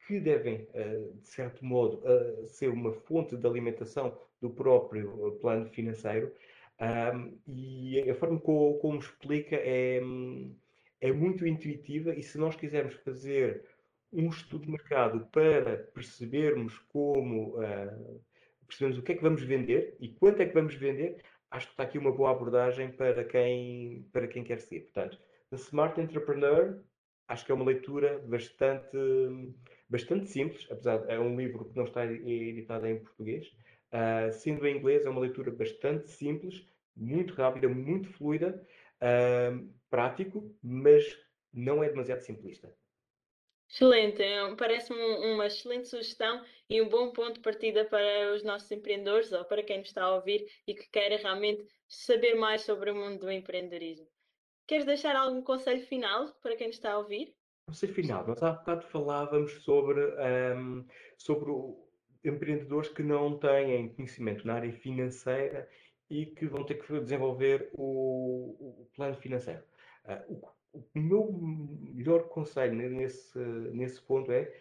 que 0.06 0.18
devem, 0.18 0.66
eh, 0.74 1.04
de 1.22 1.28
certo 1.28 1.64
modo, 1.64 2.02
eh, 2.04 2.46
ser 2.46 2.68
uma 2.68 2.92
fonte 2.92 3.36
de 3.36 3.46
alimentação 3.46 4.18
do 4.40 4.50
próprio 4.50 5.38
plano 5.40 5.66
financeiro. 5.66 6.34
e 7.46 8.10
a 8.10 8.14
forma 8.14 8.40
como, 8.40 8.78
como 8.78 8.98
explica 8.98 9.54
é, 9.54 10.00
é 11.00 11.12
muito 11.12 11.46
intuitiva 11.46 12.12
e 12.14 12.22
se 12.22 12.38
nós 12.38 12.56
quisermos 12.56 12.94
fazer 12.94 13.64
um 14.12 14.28
estudo 14.30 14.64
de 14.64 14.72
mercado 14.72 15.26
para 15.30 15.76
percebermos 15.94 16.76
como 16.88 17.58
percebermos 18.70 18.98
o 18.98 19.02
que 19.02 19.12
é 19.12 19.14
que 19.16 19.22
vamos 19.22 19.42
vender 19.42 19.96
e 20.00 20.08
quanto 20.08 20.40
é 20.40 20.46
que 20.46 20.54
vamos 20.54 20.74
vender, 20.74 21.22
acho 21.50 21.66
que 21.66 21.72
está 21.72 21.82
aqui 21.82 21.98
uma 21.98 22.12
boa 22.12 22.30
abordagem 22.30 22.90
para 22.92 23.24
quem, 23.24 24.08
para 24.12 24.26
quem 24.26 24.42
quer 24.42 24.60
seguir. 24.60 24.80
Portanto, 24.82 25.18
The 25.50 25.56
Smart 25.56 26.00
Entrepreneur, 26.00 26.82
acho 27.28 27.44
que 27.44 27.52
é 27.52 27.54
uma 27.54 27.64
leitura 27.64 28.18
bastante 28.26 28.96
bastante 29.88 30.30
simples, 30.30 30.66
apesar 30.70 30.98
de 30.98 31.12
é 31.12 31.18
um 31.18 31.36
livro 31.36 31.64
que 31.64 31.76
não 31.76 31.84
está 31.84 32.06
editado 32.06 32.86
em 32.86 33.00
português. 33.00 33.48
Uh, 33.92 34.32
sendo 34.32 34.64
em 34.66 34.76
inglês, 34.76 35.04
é 35.04 35.10
uma 35.10 35.20
leitura 35.20 35.50
bastante 35.50 36.08
simples, 36.08 36.64
muito 36.96 37.34
rápida, 37.34 37.68
muito 37.68 38.08
fluida, 38.12 38.64
uh, 39.02 39.68
prático, 39.90 40.48
mas 40.62 41.04
não 41.52 41.82
é 41.82 41.88
demasiado 41.88 42.20
simplista. 42.20 42.72
Excelente, 43.70 44.20
é 44.20 44.52
parece-me 44.56 45.00
uma 45.32 45.46
excelente 45.46 45.88
sugestão 45.88 46.44
e 46.68 46.82
um 46.82 46.88
bom 46.88 47.12
ponto 47.12 47.34
de 47.34 47.40
partida 47.40 47.84
para 47.84 48.34
os 48.34 48.42
nossos 48.42 48.68
empreendedores 48.72 49.30
ou 49.30 49.44
para 49.44 49.62
quem 49.62 49.78
nos 49.78 49.86
está 49.86 50.02
a 50.02 50.14
ouvir 50.16 50.44
e 50.66 50.74
que 50.74 50.90
queira 50.90 51.16
realmente 51.16 51.64
saber 51.86 52.34
mais 52.34 52.62
sobre 52.62 52.90
o 52.90 52.96
mundo 52.96 53.20
do 53.20 53.30
empreendedorismo. 53.30 54.08
Queres 54.66 54.84
deixar 54.84 55.14
algum 55.14 55.40
conselho 55.40 55.86
final 55.86 56.34
para 56.42 56.56
quem 56.56 56.66
nos 56.66 56.76
está 56.76 56.92
a 56.92 56.98
ouvir? 56.98 57.32
Conselho 57.68 57.94
final, 57.94 58.26
nós 58.26 58.42
há 58.42 58.50
bocado 58.54 58.82
falávamos 58.88 59.52
sobre, 59.62 60.00
um, 60.56 60.84
sobre 61.16 61.52
empreendedores 62.24 62.88
que 62.88 63.04
não 63.04 63.38
têm 63.38 63.94
conhecimento 63.94 64.44
na 64.44 64.54
área 64.54 64.72
financeira 64.72 65.68
e 66.10 66.26
que 66.26 66.44
vão 66.48 66.64
ter 66.66 66.74
que 66.74 67.00
desenvolver 67.00 67.70
o, 67.72 68.80
o 68.82 68.90
plano 68.96 69.14
financeiro. 69.14 69.62
Uh, 70.04 70.34
o, 70.34 70.59
o, 70.72 70.84
meu 70.94 71.32
melhor 71.32 72.28
conselho 72.28 72.74
nesse, 72.74 73.38
nesse 73.38 74.00
ponto 74.02 74.30
é 74.30 74.52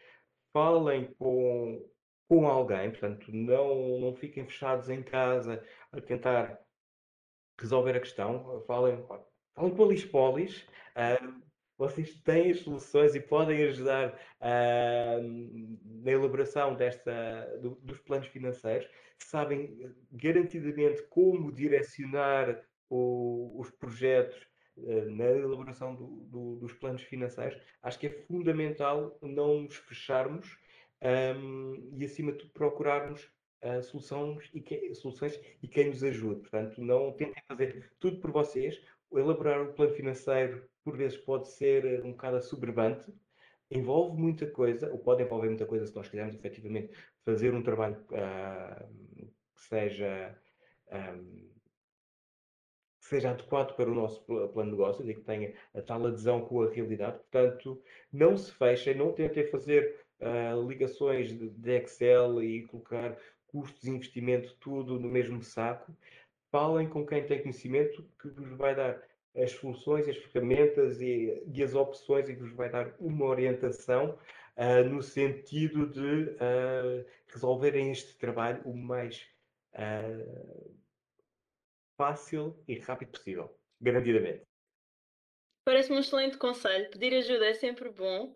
falem 0.53 1.13
com, 1.13 1.87
com 2.27 2.47
alguém, 2.47 2.89
portanto, 2.91 3.31
não, 3.31 3.99
não 3.99 4.15
fiquem 4.15 4.45
fechados 4.45 4.89
em 4.89 5.03
casa 5.03 5.63
a 5.91 6.01
tentar 6.01 6.59
resolver 7.59 7.95
a 7.95 7.99
questão, 7.99 8.63
falem, 8.65 9.05
falem 9.55 9.75
com 9.75 9.83
a 9.83 9.87
Lispolis, 9.87 10.61
uh, 10.95 11.41
vocês 11.77 12.19
têm 12.21 12.51
as 12.51 12.59
soluções 12.59 13.15
e 13.15 13.21
podem 13.21 13.63
ajudar 13.63 14.13
uh, 14.41 16.03
na 16.03 16.11
elaboração 16.11 16.75
desta, 16.75 17.45
do, 17.61 17.75
dos 17.81 17.99
planos 17.99 18.27
financeiros, 18.27 18.89
sabem 19.17 19.93
garantidamente 20.11 21.03
como 21.03 21.51
direcionar 21.51 22.61
o, 22.89 23.59
os 23.59 23.69
projetos 23.71 24.48
na 25.11 25.25
elaboração 25.25 25.95
do, 25.95 26.07
do, 26.25 26.55
dos 26.57 26.73
planos 26.73 27.01
financeiros, 27.01 27.59
acho 27.81 27.99
que 27.99 28.07
é 28.07 28.09
fundamental 28.09 29.17
não 29.21 29.61
nos 29.63 29.75
fecharmos 29.75 30.57
um, 31.01 31.93
e, 31.97 32.05
acima 32.05 32.31
de 32.31 32.39
tudo, 32.39 32.51
procurarmos 32.51 33.31
uh, 33.63 33.81
soluções, 33.83 34.49
e 34.53 34.61
que, 34.61 34.93
soluções 34.95 35.39
e 35.61 35.67
quem 35.67 35.89
nos 35.89 36.03
ajude. 36.03 36.41
Portanto, 36.41 36.81
não 36.81 37.11
tentem 37.13 37.41
fazer 37.47 37.91
tudo 37.99 38.19
por 38.19 38.31
vocês. 38.31 38.79
Elaborar 39.11 39.61
o 39.61 39.73
plano 39.73 39.95
financeiro 39.95 40.69
por 40.83 40.95
vezes 40.95 41.17
pode 41.17 41.49
ser 41.49 41.83
eh, 41.83 42.01
um 42.03 42.11
bocado 42.11 42.37
assoberbante, 42.37 43.11
envolve 43.71 44.15
muita 44.19 44.45
coisa, 44.45 44.91
ou 44.91 44.99
pode 44.99 45.23
envolver 45.23 45.47
muita 45.47 45.65
coisa 45.65 45.87
se 45.87 45.95
nós 45.95 46.07
quisermos 46.07 46.35
efetivamente 46.35 46.93
fazer 47.25 47.53
um 47.53 47.63
trabalho 47.63 47.97
uh, 48.11 48.87
que 49.55 49.61
seja. 49.63 50.39
Um, 50.91 51.48
seja 53.09 53.31
adequado 53.31 53.75
para 53.75 53.89
o 53.89 53.95
nosso 53.95 54.21
plano 54.21 54.71
de 54.71 54.77
negócios 54.77 55.09
e 55.09 55.15
que 55.15 55.21
tenha 55.21 55.51
a 55.73 55.81
tal 55.81 56.05
adesão 56.05 56.41
com 56.41 56.61
a 56.61 56.69
realidade. 56.69 57.17
Portanto, 57.17 57.81
não 58.13 58.37
se 58.37 58.51
fechem, 58.51 58.95
não 58.95 59.11
tentem 59.11 59.47
fazer 59.47 59.95
uh, 60.21 60.67
ligações 60.67 61.31
de, 61.33 61.71
Excel 61.71 62.43
e 62.43 62.67
colocar 62.67 63.17
custos 63.47 63.85
investimento 63.85 64.55
tudo 64.59 64.99
no 64.99 65.09
mesmo 65.09 65.41
saco. 65.41 65.91
Falem 66.51 66.87
com 66.87 67.05
quem 67.05 67.25
tem 67.25 67.41
conhecimento 67.41 68.07
que 68.21 68.29
vos 68.29 68.51
vai 68.51 68.75
dar 68.75 69.01
as 69.35 69.51
soluções, 69.51 70.07
as 70.07 70.17
ferramentas 70.17 71.01
e, 71.01 71.43
e 71.51 71.63
as 71.63 71.73
opções 71.73 72.29
e 72.29 72.35
que 72.35 72.41
vos 72.41 72.53
vai 72.53 72.69
dar 72.69 72.93
uma 72.99 73.25
orientação 73.25 74.17
uh, 74.55 74.87
no 74.87 75.01
sentido 75.01 75.87
de 75.87 76.23
uh, 76.23 77.05
resolverem 77.27 77.91
este 77.91 78.15
trabalho 78.17 78.61
o 78.65 78.75
mais 78.75 79.27
uh, 79.73 80.79
fácil 81.99 82.63
e 82.65 82.79
rápido 82.79 83.11
possível, 83.11 83.53
garantidamente. 83.81 84.45
Parece-me 85.65 85.97
um 85.97 85.99
excelente 85.99 86.37
conselho. 86.37 86.89
Pedir 86.91 87.13
ajuda 87.13 87.47
é 87.47 87.53
sempre 87.53 87.89
bom 87.89 88.33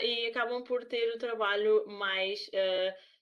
e 0.00 0.28
acabam 0.28 0.62
por 0.62 0.84
ter 0.84 1.12
o 1.12 1.18
trabalho 1.18 1.84
mais 1.88 2.48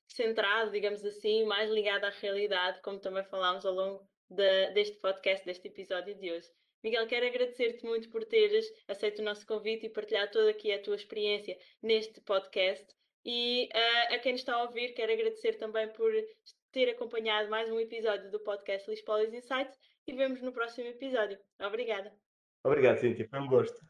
centrado, 0.06 0.70
digamos 0.70 1.02
assim, 1.02 1.46
mais 1.46 1.70
ligado 1.70 2.04
à 2.04 2.10
realidade, 2.10 2.82
como 2.82 3.00
também 3.00 3.24
falámos 3.24 3.64
ao 3.64 3.72
longo 3.72 4.06
de, 4.28 4.70
deste 4.72 4.98
podcast, 4.98 5.44
deste 5.46 5.66
episódio 5.68 6.14
de 6.14 6.30
hoje. 6.30 6.48
Miguel, 6.82 7.06
quero 7.06 7.26
agradecer-te 7.26 7.84
muito 7.84 8.08
por 8.10 8.24
teres 8.24 8.66
aceito 8.88 9.20
o 9.20 9.24
nosso 9.24 9.46
convite 9.46 9.86
e 9.86 9.90
partilhar 9.90 10.30
toda 10.30 10.50
aqui 10.50 10.72
a 10.72 10.82
tua 10.82 10.96
experiência 10.96 11.56
neste 11.82 12.20
podcast. 12.22 12.86
E 13.24 13.68
uh, 13.74 14.14
a 14.14 14.18
quem 14.18 14.34
está 14.34 14.54
a 14.54 14.62
ouvir, 14.62 14.94
quero 14.94 15.12
agradecer 15.12 15.56
também 15.56 15.88
por 15.92 16.10
ter 16.72 16.88
acompanhado 16.90 17.50
mais 17.50 17.70
um 17.70 17.80
episódio 17.80 18.30
do 18.30 18.40
podcast 18.40 18.88
Lispolis 18.88 19.32
Insights 19.32 19.76
e 20.06 20.12
vemos 20.12 20.40
no 20.40 20.52
próximo 20.52 20.88
episódio. 20.88 21.38
Obrigada. 21.60 22.12
Obrigado, 22.64 22.98
Cíntia. 22.98 23.28
Foi 23.28 23.40
um 23.40 23.48
gosto. 23.48 23.89